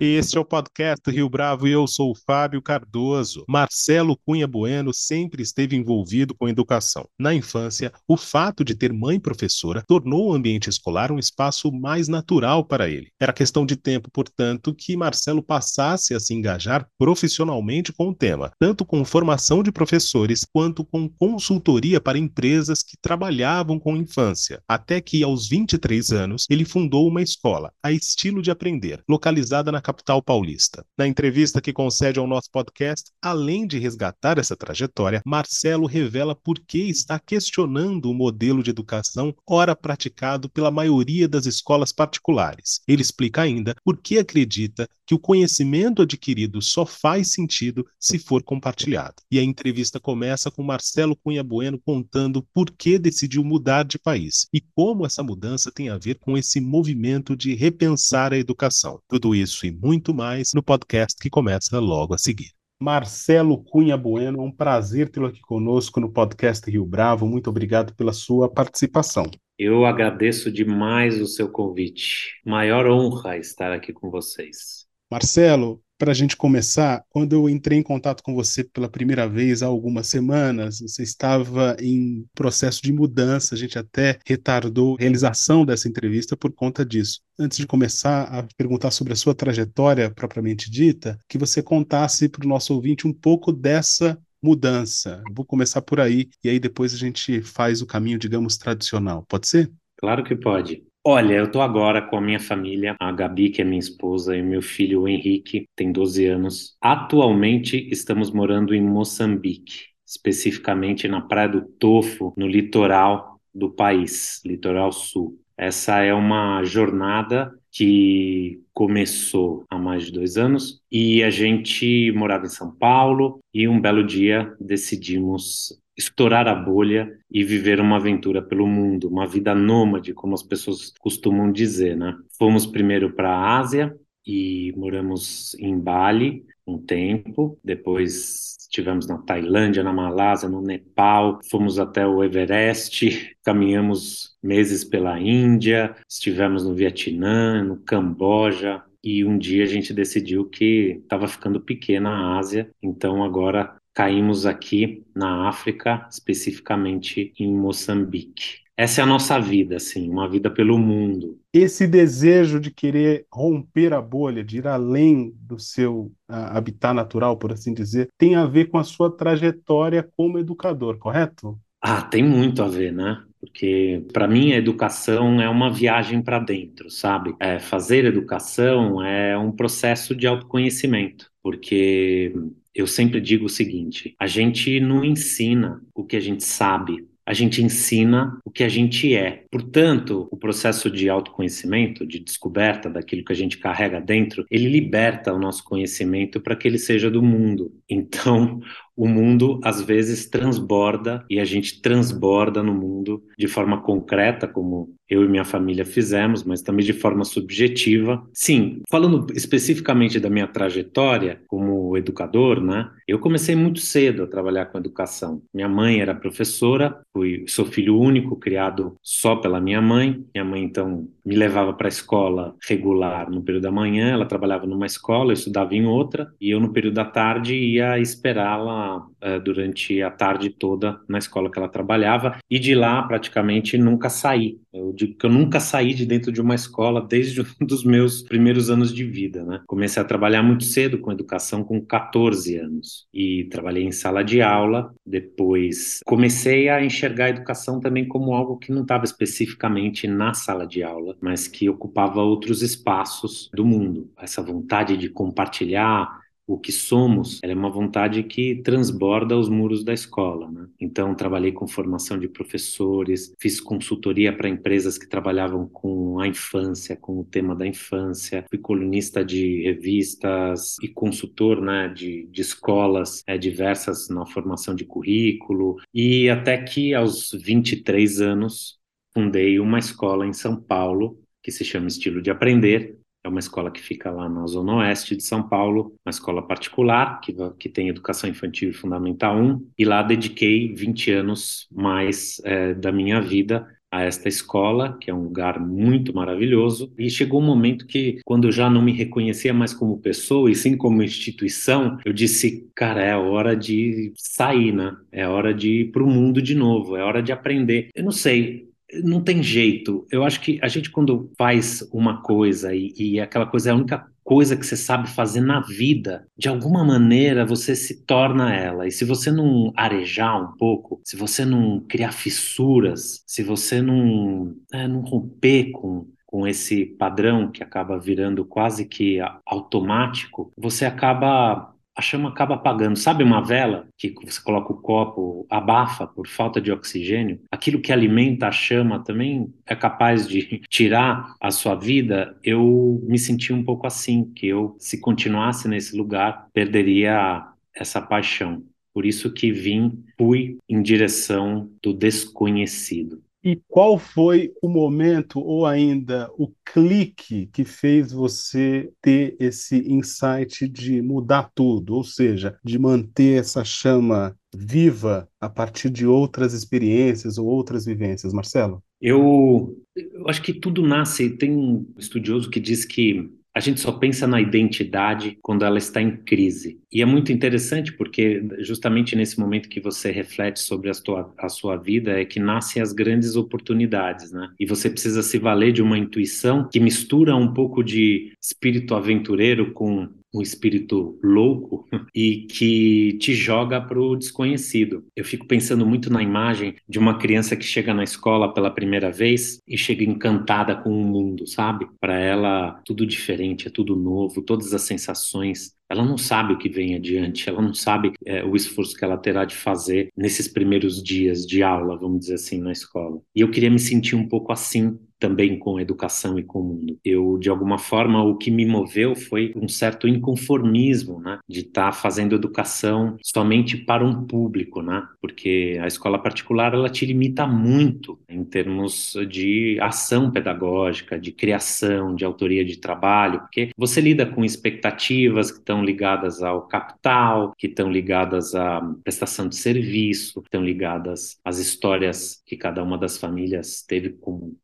Este 0.00 0.38
é 0.38 0.40
o 0.40 0.44
podcast 0.44 1.10
Rio 1.10 1.28
Bravo 1.28 1.66
e 1.66 1.72
eu 1.72 1.84
sou 1.88 2.12
o 2.12 2.14
Fábio 2.14 2.62
Cardoso. 2.62 3.44
Marcelo 3.48 4.16
Cunha 4.16 4.46
Bueno 4.46 4.94
sempre 4.94 5.42
esteve 5.42 5.74
envolvido 5.74 6.36
com 6.36 6.48
educação. 6.48 7.04
Na 7.18 7.34
infância, 7.34 7.92
o 8.06 8.16
fato 8.16 8.64
de 8.64 8.76
ter 8.76 8.92
mãe 8.92 9.18
professora 9.18 9.82
tornou 9.88 10.28
o 10.28 10.32
ambiente 10.32 10.70
escolar 10.70 11.10
um 11.10 11.18
espaço 11.18 11.72
mais 11.72 12.06
natural 12.06 12.64
para 12.64 12.88
ele. 12.88 13.08
Era 13.18 13.32
questão 13.32 13.66
de 13.66 13.74
tempo, 13.74 14.08
portanto, 14.08 14.72
que 14.72 14.96
Marcelo 14.96 15.42
passasse 15.42 16.14
a 16.14 16.20
se 16.20 16.32
engajar 16.32 16.88
profissionalmente 16.96 17.92
com 17.92 18.10
o 18.10 18.14
tema, 18.14 18.52
tanto 18.56 18.84
com 18.84 19.04
formação 19.04 19.64
de 19.64 19.72
professores 19.72 20.44
quanto 20.44 20.84
com 20.84 21.08
consultoria 21.08 22.00
para 22.00 22.18
empresas 22.18 22.84
que 22.84 22.96
trabalhavam 23.02 23.80
com 23.80 23.96
infância. 23.96 24.62
Até 24.68 25.00
que, 25.00 25.24
aos 25.24 25.48
23 25.48 26.12
anos, 26.12 26.46
ele 26.48 26.64
fundou 26.64 27.08
uma 27.08 27.20
escola, 27.20 27.72
a 27.82 27.90
Estilo 27.90 28.40
de 28.40 28.52
Aprender, 28.52 29.02
localizada 29.08 29.72
na 29.72 29.87
capital 29.88 30.22
paulista. 30.22 30.84
Na 30.98 31.08
entrevista 31.08 31.62
que 31.62 31.72
concede 31.72 32.18
ao 32.18 32.26
nosso 32.26 32.50
podcast, 32.52 33.10
além 33.22 33.66
de 33.66 33.78
resgatar 33.78 34.38
essa 34.38 34.54
trajetória, 34.54 35.22
Marcelo 35.24 35.86
revela 35.86 36.34
por 36.34 36.58
que 36.58 36.90
está 36.90 37.18
questionando 37.18 38.10
o 38.10 38.14
modelo 38.14 38.62
de 38.62 38.68
educação 38.68 39.34
ora 39.48 39.74
praticado 39.74 40.50
pela 40.50 40.70
maioria 40.70 41.26
das 41.26 41.46
escolas 41.46 41.90
particulares. 41.90 42.82
Ele 42.86 43.00
explica 43.00 43.40
ainda 43.40 43.74
por 43.82 43.96
que 43.96 44.18
acredita 44.18 44.86
que 45.08 45.14
o 45.14 45.18
conhecimento 45.18 46.02
adquirido 46.02 46.60
só 46.60 46.84
faz 46.84 47.32
sentido 47.32 47.86
se 47.98 48.18
for 48.18 48.42
compartilhado. 48.42 49.14
E 49.30 49.38
a 49.38 49.42
entrevista 49.42 49.98
começa 49.98 50.50
com 50.50 50.62
Marcelo 50.62 51.16
Cunha 51.16 51.42
Bueno 51.42 51.80
contando 51.82 52.46
por 52.52 52.70
que 52.70 52.98
decidiu 52.98 53.42
mudar 53.42 53.84
de 53.84 53.98
país 53.98 54.46
e 54.52 54.60
como 54.60 55.06
essa 55.06 55.22
mudança 55.22 55.72
tem 55.72 55.88
a 55.88 55.96
ver 55.96 56.16
com 56.16 56.36
esse 56.36 56.60
movimento 56.60 57.34
de 57.34 57.54
repensar 57.54 58.34
a 58.34 58.38
educação. 58.38 59.00
Tudo 59.08 59.34
isso 59.34 59.64
e 59.64 59.70
muito 59.80 60.12
mais 60.14 60.50
no 60.54 60.62
podcast 60.62 61.16
que 61.20 61.30
começa 61.30 61.78
logo 61.78 62.14
a 62.14 62.18
seguir. 62.18 62.50
Marcelo 62.80 63.62
Cunha 63.64 63.96
Bueno, 63.96 64.40
é 64.40 64.42
um 64.42 64.52
prazer 64.52 65.08
tê-lo 65.08 65.26
aqui 65.26 65.40
conosco 65.40 66.00
no 66.00 66.12
podcast 66.12 66.70
Rio 66.70 66.86
Bravo. 66.86 67.26
Muito 67.26 67.50
obrigado 67.50 67.94
pela 67.94 68.12
sua 68.12 68.48
participação. 68.48 69.24
Eu 69.58 69.84
agradeço 69.84 70.52
demais 70.52 71.20
o 71.20 71.26
seu 71.26 71.50
convite. 71.50 72.40
Maior 72.46 72.86
honra 72.86 73.36
estar 73.36 73.72
aqui 73.72 73.92
com 73.92 74.10
vocês. 74.10 74.86
Marcelo, 75.10 75.82
para 75.98 76.12
a 76.12 76.14
gente 76.14 76.36
começar, 76.36 77.04
quando 77.10 77.32
eu 77.34 77.48
entrei 77.48 77.78
em 77.78 77.82
contato 77.82 78.22
com 78.22 78.34
você 78.34 78.62
pela 78.62 78.88
primeira 78.88 79.28
vez 79.28 79.62
há 79.62 79.66
algumas 79.66 80.06
semanas, 80.06 80.80
você 80.80 81.02
estava 81.02 81.76
em 81.80 82.24
processo 82.34 82.80
de 82.80 82.92
mudança, 82.92 83.54
a 83.54 83.58
gente 83.58 83.78
até 83.78 84.18
retardou 84.24 84.94
a 84.94 85.00
realização 85.00 85.66
dessa 85.66 85.88
entrevista 85.88 86.36
por 86.36 86.52
conta 86.52 86.86
disso. 86.86 87.20
Antes 87.38 87.58
de 87.58 87.66
começar 87.66 88.22
a 88.24 88.46
perguntar 88.56 88.92
sobre 88.92 89.12
a 89.12 89.16
sua 89.16 89.34
trajetória 89.34 90.10
propriamente 90.10 90.70
dita, 90.70 91.18
que 91.28 91.36
você 91.36 91.62
contasse 91.62 92.28
para 92.28 92.46
o 92.46 92.48
nosso 92.48 92.72
ouvinte 92.74 93.06
um 93.06 93.12
pouco 93.12 93.52
dessa 93.52 94.18
mudança. 94.40 95.22
Vou 95.34 95.44
começar 95.44 95.82
por 95.82 96.00
aí 96.00 96.28
e 96.44 96.48
aí 96.48 96.60
depois 96.60 96.94
a 96.94 96.96
gente 96.96 97.42
faz 97.42 97.82
o 97.82 97.86
caminho, 97.86 98.18
digamos, 98.18 98.56
tradicional. 98.56 99.24
Pode 99.28 99.48
ser? 99.48 99.70
Claro 99.96 100.22
que 100.22 100.36
pode. 100.36 100.87
Olha, 101.04 101.34
eu 101.34 101.50
tô 101.50 101.60
agora 101.62 102.02
com 102.02 102.16
a 102.16 102.20
minha 102.20 102.38
família, 102.40 102.94
a 103.00 103.10
Gabi, 103.12 103.50
que 103.50 103.62
é 103.62 103.64
minha 103.64 103.78
esposa, 103.78 104.36
e 104.36 104.42
meu 104.42 104.60
filho, 104.60 105.02
o 105.02 105.08
Henrique, 105.08 105.66
tem 105.74 105.90
12 105.90 106.26
anos. 106.26 106.76
Atualmente 106.80 107.88
estamos 107.90 108.30
morando 108.30 108.74
em 108.74 108.82
Moçambique, 108.82 109.86
especificamente 110.06 111.08
na 111.08 111.20
Praia 111.22 111.48
do 111.48 111.62
Tofo, 111.62 112.34
no 112.36 112.46
litoral 112.46 113.40
do 113.54 113.70
país, 113.70 114.42
litoral 114.44 114.92
sul. 114.92 115.40
Essa 115.56 116.02
é 116.02 116.12
uma 116.12 116.62
jornada 116.64 117.52
que 117.72 118.62
começou 118.74 119.64
há 119.70 119.78
mais 119.78 120.04
de 120.06 120.12
dois 120.12 120.36
anos 120.36 120.82
e 120.90 121.22
a 121.22 121.30
gente 121.30 122.12
morava 122.12 122.46
em 122.46 122.48
São 122.48 122.70
Paulo 122.74 123.40
e 123.52 123.66
um 123.66 123.80
belo 123.80 124.04
dia 124.04 124.54
decidimos 124.60 125.78
estourar 125.98 126.46
a 126.46 126.54
bolha 126.54 127.12
e 127.28 127.42
viver 127.42 127.80
uma 127.80 127.96
aventura 127.96 128.40
pelo 128.40 128.66
mundo, 128.66 129.08
uma 129.08 129.26
vida 129.26 129.52
nômade, 129.54 130.14
como 130.14 130.34
as 130.34 130.42
pessoas 130.44 130.92
costumam 131.00 131.50
dizer, 131.50 131.96
né? 131.96 132.16
Fomos 132.38 132.64
primeiro 132.64 133.12
para 133.12 133.30
a 133.30 133.58
Ásia 133.58 133.94
e 134.24 134.72
moramos 134.76 135.54
em 135.58 135.76
Bali 135.76 136.44
um 136.64 136.78
tempo, 136.78 137.58
depois 137.64 138.56
estivemos 138.60 139.08
na 139.08 139.16
Tailândia, 139.18 139.82
na 139.82 139.92
Malásia, 139.92 140.48
no 140.48 140.60
Nepal, 140.60 141.40
fomos 141.50 141.78
até 141.78 142.06
o 142.06 142.22
Everest, 142.22 143.34
caminhamos 143.42 144.36
meses 144.42 144.84
pela 144.84 145.18
Índia, 145.18 145.96
estivemos 146.08 146.64
no 146.64 146.74
Vietnã, 146.74 147.64
no 147.64 147.78
Camboja, 147.78 148.82
e 149.02 149.24
um 149.24 149.38
dia 149.38 149.64
a 149.64 149.66
gente 149.66 149.94
decidiu 149.94 150.44
que 150.44 151.00
estava 151.02 151.26
ficando 151.26 151.60
pequena 151.60 152.10
a 152.10 152.38
Ásia, 152.38 152.70
então 152.82 153.24
agora 153.24 153.77
caímos 153.98 154.46
aqui 154.46 155.04
na 155.12 155.48
África, 155.48 156.06
especificamente 156.08 157.32
em 157.36 157.52
Moçambique. 157.52 158.60
Essa 158.76 159.00
é 159.00 159.02
a 159.02 159.06
nossa 159.06 159.40
vida, 159.40 159.74
assim, 159.74 160.08
uma 160.08 160.28
vida 160.28 160.48
pelo 160.48 160.78
mundo. 160.78 161.36
Esse 161.52 161.84
desejo 161.84 162.60
de 162.60 162.70
querer 162.70 163.26
romper 163.28 163.92
a 163.92 164.00
bolha, 164.00 164.44
de 164.44 164.58
ir 164.58 164.68
além 164.68 165.34
do 165.40 165.58
seu 165.58 166.12
uh, 166.30 166.32
habitat 166.54 166.94
natural, 166.94 167.36
por 167.36 167.50
assim 167.50 167.74
dizer, 167.74 168.08
tem 168.16 168.36
a 168.36 168.46
ver 168.46 168.66
com 168.66 168.78
a 168.78 168.84
sua 168.84 169.10
trajetória 169.10 170.08
como 170.16 170.38
educador, 170.38 170.96
correto? 170.98 171.58
Ah, 171.82 172.00
tem 172.00 172.22
muito 172.22 172.62
a 172.62 172.68
ver, 172.68 172.92
né? 172.92 173.20
Porque 173.40 174.06
para 174.12 174.28
mim 174.28 174.52
a 174.52 174.58
educação 174.58 175.40
é 175.40 175.48
uma 175.48 175.72
viagem 175.72 176.22
para 176.22 176.38
dentro, 176.38 176.88
sabe? 176.88 177.34
É, 177.40 177.58
fazer 177.58 178.04
educação 178.04 179.02
é 179.04 179.36
um 179.36 179.50
processo 179.50 180.14
de 180.14 180.24
autoconhecimento, 180.24 181.28
porque 181.42 182.32
eu 182.74 182.86
sempre 182.86 183.20
digo 183.20 183.46
o 183.46 183.50
seguinte: 183.50 184.14
a 184.18 184.26
gente 184.26 184.80
não 184.80 185.04
ensina 185.04 185.80
o 185.94 186.04
que 186.04 186.16
a 186.16 186.20
gente 186.20 186.44
sabe, 186.44 187.06
a 187.28 187.34
gente 187.34 187.62
ensina 187.62 188.40
o 188.42 188.50
que 188.50 188.64
a 188.64 188.68
gente 188.70 189.14
é. 189.14 189.44
Portanto, 189.50 190.26
o 190.30 190.36
processo 190.36 190.90
de 190.90 191.10
autoconhecimento, 191.10 192.06
de 192.06 192.18
descoberta 192.18 192.88
daquilo 192.88 193.22
que 193.22 193.32
a 193.32 193.36
gente 193.36 193.58
carrega 193.58 194.00
dentro, 194.00 194.46
ele 194.50 194.66
liberta 194.66 195.34
o 195.34 195.38
nosso 195.38 195.62
conhecimento 195.62 196.40
para 196.40 196.56
que 196.56 196.66
ele 196.66 196.78
seja 196.78 197.10
do 197.10 197.22
mundo. 197.22 197.70
Então, 197.86 198.62
o 198.98 199.06
mundo 199.06 199.60
às 199.62 199.80
vezes 199.80 200.26
transborda 200.26 201.24
e 201.30 201.38
a 201.38 201.44
gente 201.44 201.80
transborda 201.80 202.64
no 202.64 202.74
mundo 202.74 203.22
de 203.38 203.46
forma 203.46 203.80
concreta, 203.80 204.48
como 204.48 204.92
eu 205.08 205.24
e 205.24 205.28
minha 205.28 205.44
família 205.44 205.86
fizemos, 205.86 206.42
mas 206.42 206.62
também 206.62 206.84
de 206.84 206.92
forma 206.92 207.24
subjetiva. 207.24 208.22
Sim, 208.34 208.82
falando 208.90 209.32
especificamente 209.32 210.18
da 210.18 210.28
minha 210.28 210.48
trajetória 210.48 211.40
como 211.46 211.96
educador, 211.96 212.60
né? 212.60 212.90
Eu 213.06 213.20
comecei 213.20 213.54
muito 213.54 213.80
cedo 213.80 214.24
a 214.24 214.26
trabalhar 214.26 214.66
com 214.66 214.78
educação. 214.78 215.40
Minha 215.54 215.68
mãe 215.68 216.00
era 216.00 216.14
professora, 216.14 217.00
fui, 217.12 217.44
sou 217.46 217.64
filho 217.64 217.98
único, 217.98 218.36
criado 218.36 218.96
só 219.00 219.36
pela 219.36 219.60
minha 219.60 219.80
mãe. 219.80 220.24
Minha 220.34 220.44
mãe 220.44 220.62
então 220.62 221.08
me 221.28 221.36
levava 221.36 221.74
para 221.74 221.88
a 221.88 221.90
escola 221.90 222.56
regular 222.66 223.30
no 223.30 223.42
período 223.42 223.64
da 223.64 223.70
manhã, 223.70 224.12
ela 224.12 224.24
trabalhava 224.24 224.66
numa 224.66 224.86
escola, 224.86 225.30
eu 225.30 225.34
estudava 225.34 225.74
em 225.74 225.84
outra, 225.84 226.32
e 226.40 226.48
eu 226.48 226.58
no 226.58 226.72
período 226.72 226.94
da 226.94 227.04
tarde 227.04 227.54
ia 227.54 227.98
esperá-la 227.98 229.06
uh, 229.22 229.40
durante 229.40 230.02
a 230.02 230.10
tarde 230.10 230.50
toda 230.50 231.00
na 231.08 231.18
escola 231.18 231.50
que 231.50 231.58
ela 231.58 231.68
trabalhava 231.68 232.38
e 232.50 232.58
de 232.58 232.74
lá 232.74 233.02
praticamente 233.02 233.76
nunca 233.78 234.08
saí. 234.08 234.58
Eu 234.72 234.92
digo 234.92 235.16
que 235.16 235.26
eu 235.26 235.30
nunca 235.30 235.60
saí 235.60 235.94
de 235.94 236.06
dentro 236.06 236.30
de 236.30 236.40
uma 236.40 236.54
escola 236.54 237.00
desde 237.00 237.40
um 237.60 237.66
dos 237.66 237.84
meus 237.84 238.22
primeiros 238.22 238.70
anos 238.70 238.92
de 238.92 239.04
vida, 239.04 239.44
né? 239.44 239.60
Comecei 239.66 240.02
a 240.02 240.04
trabalhar 240.04 240.42
muito 240.42 240.64
cedo 240.64 240.98
com 240.98 241.12
educação 241.12 241.64
com 241.64 241.80
14 241.80 242.56
anos 242.56 243.06
e 243.12 243.44
trabalhei 243.50 243.84
em 243.84 243.92
sala 243.92 244.22
de 244.22 244.40
aula. 244.40 244.92
Depois 245.04 246.00
comecei 246.04 246.68
a 246.68 246.84
enxergar 246.84 247.26
a 247.26 247.30
educação 247.30 247.80
também 247.80 248.06
como 248.06 248.34
algo 248.34 248.58
que 248.58 248.72
não 248.72 248.82
estava 248.82 249.04
especificamente 249.04 250.06
na 250.06 250.34
sala 250.34 250.66
de 250.66 250.82
aula, 250.82 251.16
mas 251.20 251.46
que 251.46 251.68
ocupava 251.68 252.22
outros 252.22 252.62
espaços 252.62 253.50
do 253.54 253.64
mundo. 253.64 254.10
Essa 254.18 254.42
vontade 254.42 254.96
de 254.96 255.08
compartilhar 255.08 256.18
o 256.48 256.58
que 256.58 256.72
somos, 256.72 257.40
é 257.42 257.52
uma 257.52 257.68
vontade 257.68 258.22
que 258.22 258.62
transborda 258.62 259.36
os 259.36 259.50
muros 259.50 259.84
da 259.84 259.92
escola. 259.92 260.50
Né? 260.50 260.66
Então, 260.80 261.14
trabalhei 261.14 261.52
com 261.52 261.68
formação 261.68 262.18
de 262.18 262.26
professores, 262.26 263.34
fiz 263.38 263.60
consultoria 263.60 264.34
para 264.34 264.48
empresas 264.48 264.96
que 264.96 265.06
trabalhavam 265.06 265.68
com 265.68 266.18
a 266.18 266.26
infância, 266.26 266.96
com 266.96 267.20
o 267.20 267.24
tema 267.24 267.54
da 267.54 267.66
infância, 267.66 268.46
fui 268.48 268.58
colunista 268.58 269.22
de 269.22 269.62
revistas 269.62 270.76
e 270.82 270.88
consultor 270.88 271.60
né, 271.60 271.88
de, 271.88 272.26
de 272.28 272.40
escolas 272.40 273.22
é, 273.26 273.36
diversas 273.36 274.08
na 274.08 274.24
formação 274.24 274.74
de 274.74 274.86
currículo, 274.86 275.76
e 275.92 276.30
até 276.30 276.56
que 276.56 276.94
aos 276.94 277.30
23 277.32 278.22
anos 278.22 278.78
fundei 279.12 279.60
uma 279.60 279.78
escola 279.78 280.26
em 280.26 280.32
São 280.32 280.56
Paulo 280.56 281.20
que 281.42 281.52
se 281.52 281.64
chama 281.64 281.88
Estilo 281.88 282.20
de 282.20 282.30
Aprender, 282.30 282.97
é 283.28 283.30
uma 283.30 283.38
escola 283.38 283.70
que 283.70 283.80
fica 283.80 284.10
lá 284.10 284.28
na 284.28 284.46
Zona 284.46 284.76
Oeste 284.76 285.14
de 285.14 285.22
São 285.22 285.42
Paulo, 285.42 285.94
uma 286.04 286.10
escola 286.10 286.42
particular, 286.42 287.20
que, 287.20 287.34
que 287.58 287.68
tem 287.68 287.88
educação 287.88 288.28
infantil 288.28 288.70
e 288.70 288.72
fundamental 288.72 289.38
1, 289.38 289.68
e 289.78 289.84
lá 289.84 290.02
dediquei 290.02 290.74
20 290.74 291.12
anos 291.12 291.68
mais 291.70 292.40
é, 292.44 292.74
da 292.74 292.90
minha 292.90 293.20
vida 293.20 293.66
a 293.90 294.02
esta 294.02 294.28
escola, 294.28 294.98
que 295.00 295.10
é 295.10 295.14
um 295.14 295.22
lugar 295.22 295.58
muito 295.58 296.14
maravilhoso, 296.14 296.92
e 296.98 297.08
chegou 297.08 297.40
um 297.40 297.44
momento 297.44 297.86
que, 297.86 298.20
quando 298.24 298.48
eu 298.48 298.52
já 298.52 298.68
não 298.68 298.82
me 298.82 298.92
reconhecia 298.92 299.54
mais 299.54 299.72
como 299.72 299.98
pessoa 299.98 300.50
e 300.50 300.54
sim 300.54 300.76
como 300.76 301.02
instituição, 301.02 301.98
eu 302.04 302.12
disse, 302.12 302.68
cara, 302.74 303.02
é 303.02 303.16
hora 303.16 303.56
de 303.56 304.12
sair, 304.16 304.72
né? 304.72 304.94
É 305.10 305.26
hora 305.26 305.54
de 305.54 305.80
ir 305.80 305.90
para 305.90 306.04
o 306.04 306.06
mundo 306.06 306.42
de 306.42 306.54
novo, 306.54 306.96
é 306.96 307.02
hora 307.02 307.22
de 307.22 307.32
aprender. 307.32 307.88
Eu 307.94 308.04
não 308.04 308.12
sei, 308.12 308.67
não 309.02 309.22
tem 309.22 309.42
jeito. 309.42 310.06
Eu 310.10 310.24
acho 310.24 310.40
que 310.40 310.58
a 310.62 310.68
gente, 310.68 310.90
quando 310.90 311.30
faz 311.36 311.86
uma 311.92 312.22
coisa 312.22 312.74
e, 312.74 312.92
e 312.96 313.20
aquela 313.20 313.46
coisa 313.46 313.70
é 313.70 313.72
a 313.72 313.76
única 313.76 314.06
coisa 314.24 314.56
que 314.56 314.66
você 314.66 314.76
sabe 314.76 315.08
fazer 315.08 315.40
na 315.40 315.60
vida, 315.60 316.26
de 316.36 316.48
alguma 316.48 316.84
maneira 316.84 317.46
você 317.46 317.74
se 317.74 318.04
torna 318.04 318.54
ela. 318.54 318.86
E 318.86 318.90
se 318.90 319.04
você 319.04 319.30
não 319.30 319.72
arejar 319.74 320.38
um 320.38 320.54
pouco, 320.56 321.00
se 321.02 321.16
você 321.16 321.44
não 321.44 321.80
criar 321.88 322.12
fissuras, 322.12 323.22
se 323.26 323.42
você 323.42 323.80
não, 323.80 324.54
é, 324.70 324.86
não 324.86 325.00
romper 325.00 325.70
com, 325.70 326.06
com 326.26 326.46
esse 326.46 326.84
padrão 326.84 327.50
que 327.50 327.62
acaba 327.62 327.98
virando 327.98 328.44
quase 328.44 328.84
que 328.84 329.18
automático, 329.46 330.52
você 330.58 330.84
acaba 330.84 331.74
a 331.98 332.00
chama 332.00 332.28
acaba 332.28 332.54
apagando. 332.54 332.96
Sabe 332.96 333.24
uma 333.24 333.44
vela 333.44 333.88
que 333.96 334.14
você 334.24 334.40
coloca 334.40 334.72
o 334.72 334.80
copo, 334.80 335.44
abafa 335.50 336.06
por 336.06 336.28
falta 336.28 336.60
de 336.60 336.70
oxigênio? 336.70 337.40
Aquilo 337.50 337.80
que 337.80 337.92
alimenta 337.92 338.46
a 338.46 338.52
chama 338.52 339.02
também 339.02 339.52
é 339.66 339.74
capaz 339.74 340.28
de 340.28 340.62
tirar 340.70 341.34
a 341.40 341.50
sua 341.50 341.74
vida. 341.74 342.38
Eu 342.44 343.02
me 343.02 343.18
senti 343.18 343.52
um 343.52 343.64
pouco 343.64 343.84
assim, 343.84 344.24
que 344.32 344.46
eu, 344.46 344.76
se 344.78 345.00
continuasse 345.00 345.66
nesse 345.66 345.96
lugar, 345.96 346.48
perderia 346.52 347.44
essa 347.74 348.00
paixão. 348.00 348.62
Por 348.94 349.04
isso 349.04 349.32
que 349.32 349.50
vim, 349.50 350.04
fui 350.16 350.56
em 350.68 350.80
direção 350.80 351.68
do 351.82 351.92
desconhecido. 351.92 353.20
E 353.42 353.60
qual 353.68 353.98
foi 353.98 354.52
o 354.60 354.68
momento 354.68 355.38
ou 355.40 355.64
ainda 355.64 356.28
o 356.36 356.52
clique 356.64 357.46
que 357.52 357.64
fez 357.64 358.12
você 358.12 358.90
ter 359.00 359.36
esse 359.38 359.76
insight 359.90 360.68
de 360.68 361.00
mudar 361.00 361.50
tudo, 361.54 361.94
ou 361.94 362.02
seja, 362.02 362.58
de 362.64 362.78
manter 362.78 363.38
essa 363.38 363.64
chama 363.64 364.36
viva 364.54 365.28
a 365.40 365.48
partir 365.48 365.90
de 365.90 366.06
outras 366.06 366.52
experiências 366.52 367.38
ou 367.38 367.46
outras 367.46 367.84
vivências, 367.86 368.32
Marcelo? 368.32 368.82
Eu, 369.00 369.76
eu 369.94 370.28
acho 370.28 370.42
que 370.42 370.52
tudo 370.52 370.82
nasce. 370.82 371.30
Tem 371.30 371.52
um 371.52 371.86
estudioso 371.96 372.50
que 372.50 372.58
diz 372.58 372.84
que 372.84 373.30
a 373.58 373.60
gente 373.60 373.80
só 373.80 373.90
pensa 373.90 374.24
na 374.24 374.40
identidade 374.40 375.36
quando 375.42 375.64
ela 375.64 375.78
está 375.78 376.00
em 376.00 376.16
crise. 376.16 376.78
E 376.92 377.02
é 377.02 377.04
muito 377.04 377.32
interessante 377.32 377.92
porque 377.92 378.40
justamente 378.60 379.16
nesse 379.16 379.40
momento 379.40 379.68
que 379.68 379.80
você 379.80 380.12
reflete 380.12 380.60
sobre 380.60 380.88
a 380.88 380.94
sua, 380.94 381.34
a 381.36 381.48
sua 381.48 381.76
vida 381.76 382.12
é 382.12 382.24
que 382.24 382.38
nascem 382.38 382.80
as 382.80 382.92
grandes 382.92 383.34
oportunidades, 383.34 384.30
né? 384.30 384.48
E 384.60 384.64
você 384.64 384.88
precisa 384.88 385.24
se 385.24 385.38
valer 385.38 385.72
de 385.72 385.82
uma 385.82 385.98
intuição 385.98 386.68
que 386.68 386.78
mistura 386.78 387.34
um 387.34 387.52
pouco 387.52 387.82
de 387.82 388.32
espírito 388.40 388.94
aventureiro 388.94 389.72
com 389.72 390.08
um 390.34 390.42
espírito 390.42 391.18
louco 391.22 391.86
e 392.14 392.46
que 392.50 393.16
te 393.18 393.34
joga 393.34 393.80
para 393.80 394.00
o 394.00 394.16
desconhecido. 394.16 395.04
Eu 395.16 395.24
fico 395.24 395.46
pensando 395.46 395.86
muito 395.86 396.10
na 396.10 396.22
imagem 396.22 396.74
de 396.88 396.98
uma 396.98 397.18
criança 397.18 397.56
que 397.56 397.64
chega 397.64 397.94
na 397.94 398.04
escola 398.04 398.52
pela 398.52 398.70
primeira 398.70 399.10
vez 399.10 399.60
e 399.66 399.76
chega 399.76 400.04
encantada 400.04 400.76
com 400.76 400.90
o 400.90 401.04
mundo, 401.04 401.46
sabe? 401.46 401.86
Para 402.00 402.18
ela, 402.18 402.80
tudo 402.84 403.06
diferente, 403.06 403.68
é 403.68 403.70
tudo 403.70 403.96
novo, 403.96 404.42
todas 404.42 404.74
as 404.74 404.82
sensações 404.82 405.76
ela 405.90 406.04
não 406.04 406.18
sabe 406.18 406.52
o 406.52 406.58
que 406.58 406.68
vem 406.68 406.94
adiante, 406.94 407.48
ela 407.48 407.62
não 407.62 407.72
sabe 407.72 408.12
é, 408.24 408.44
o 408.44 408.54
esforço 408.54 408.94
que 408.94 409.02
ela 409.02 409.16
terá 409.16 409.46
de 409.46 409.56
fazer 409.56 410.10
nesses 410.14 410.46
primeiros 410.46 411.02
dias 411.02 411.46
de 411.46 411.62
aula, 411.62 411.96
vamos 411.96 412.20
dizer 412.20 412.34
assim, 412.34 412.58
na 412.58 412.72
escola. 412.72 413.20
E 413.34 413.40
eu 413.40 413.50
queria 413.50 413.70
me 413.70 413.78
sentir 413.78 414.14
um 414.14 414.28
pouco 414.28 414.52
assim 414.52 414.98
também 415.18 415.58
com 415.58 415.80
educação 415.80 416.38
e 416.38 416.42
com 416.42 416.60
o 416.60 416.64
mundo. 416.64 416.98
Eu, 417.04 417.38
de 417.38 417.50
alguma 417.50 417.78
forma, 417.78 418.22
o 418.22 418.36
que 418.36 418.50
me 418.50 418.64
moveu 418.64 419.14
foi 419.14 419.52
um 419.56 419.68
certo 419.68 420.06
inconformismo, 420.06 421.20
né, 421.20 421.38
de 421.48 421.60
estar 421.60 421.86
tá 421.86 421.92
fazendo 421.92 422.34
educação 422.34 423.16
somente 423.22 423.76
para 423.76 424.04
um 424.04 424.24
público, 424.24 424.82
né, 424.82 425.06
porque 425.20 425.78
a 425.80 425.86
escola 425.86 426.18
particular 426.18 426.74
ela 426.74 426.88
te 426.88 427.04
limita 427.04 427.46
muito 427.46 428.18
em 428.28 428.44
termos 428.44 429.16
de 429.28 429.78
ação 429.80 430.30
pedagógica, 430.30 431.18
de 431.18 431.32
criação, 431.32 432.14
de 432.14 432.24
autoria 432.24 432.64
de 432.64 432.76
trabalho, 432.78 433.40
porque 433.40 433.70
você 433.76 434.00
lida 434.00 434.26
com 434.26 434.44
expectativas 434.44 435.50
que 435.50 435.58
estão 435.58 435.84
ligadas 435.84 436.42
ao 436.42 436.62
capital, 436.62 437.54
que 437.56 437.66
estão 437.66 437.90
ligadas 437.90 438.54
à 438.54 438.80
prestação 439.02 439.48
de 439.48 439.56
serviço, 439.56 440.40
que 440.42 440.48
estão 440.48 440.64
ligadas 440.64 441.38
às 441.44 441.58
histórias 441.58 442.42
que 442.46 442.56
cada 442.56 442.82
uma 442.82 442.98
das 442.98 443.18
famílias 443.18 443.82
teve 443.82 444.10
com 444.10 444.54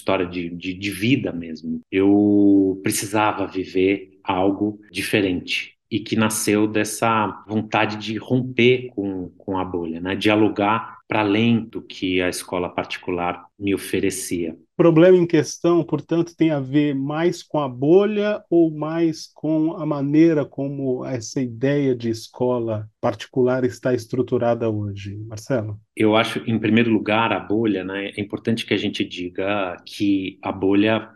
história 0.00 0.26
de, 0.26 0.48
de, 0.50 0.74
de 0.74 0.90
vida 0.90 1.32
mesmo. 1.32 1.80
Eu 1.90 2.80
precisava 2.82 3.46
viver 3.46 4.18
algo 4.24 4.80
diferente 4.90 5.74
e 5.90 5.98
que 5.98 6.16
nasceu 6.16 6.66
dessa 6.66 7.44
vontade 7.46 7.96
de 7.96 8.16
romper 8.16 8.90
com, 8.94 9.28
com 9.36 9.58
a 9.58 9.64
bolha, 9.64 10.00
né? 10.00 10.14
dialogar 10.14 10.98
para 11.08 11.20
além 11.20 11.64
do 11.64 11.82
que 11.82 12.22
a 12.22 12.28
escola 12.28 12.68
particular 12.68 13.44
me 13.60 13.74
oferecia. 13.74 14.52
O 14.52 14.76
problema 14.82 15.18
em 15.18 15.26
questão, 15.26 15.84
portanto, 15.84 16.34
tem 16.34 16.50
a 16.50 16.58
ver 16.58 16.94
mais 16.94 17.42
com 17.42 17.58
a 17.58 17.68
bolha 17.68 18.42
ou 18.48 18.70
mais 18.70 19.30
com 19.34 19.74
a 19.74 19.84
maneira 19.84 20.46
como 20.46 21.04
essa 21.04 21.38
ideia 21.38 21.94
de 21.94 22.08
escola 22.08 22.88
particular 22.98 23.62
está 23.62 23.92
estruturada 23.92 24.70
hoje, 24.70 25.18
Marcelo? 25.28 25.78
Eu 25.94 26.16
acho, 26.16 26.38
em 26.50 26.58
primeiro 26.58 26.90
lugar, 26.90 27.30
a 27.30 27.38
bolha, 27.38 27.84
né? 27.84 28.10
É 28.16 28.20
importante 28.22 28.64
que 28.64 28.72
a 28.72 28.78
gente 28.78 29.04
diga 29.04 29.76
que 29.84 30.38
a 30.42 30.50
bolha, 30.50 31.10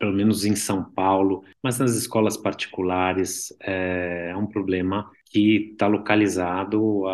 pelo 0.00 0.12
menos 0.12 0.44
em 0.44 0.56
São 0.56 0.82
Paulo, 0.82 1.44
mas 1.62 1.78
nas 1.78 1.94
escolas 1.94 2.36
particulares, 2.36 3.54
é 3.60 4.34
um 4.36 4.46
problema 4.46 5.08
que 5.30 5.70
está 5.72 5.86
localizado 5.86 7.04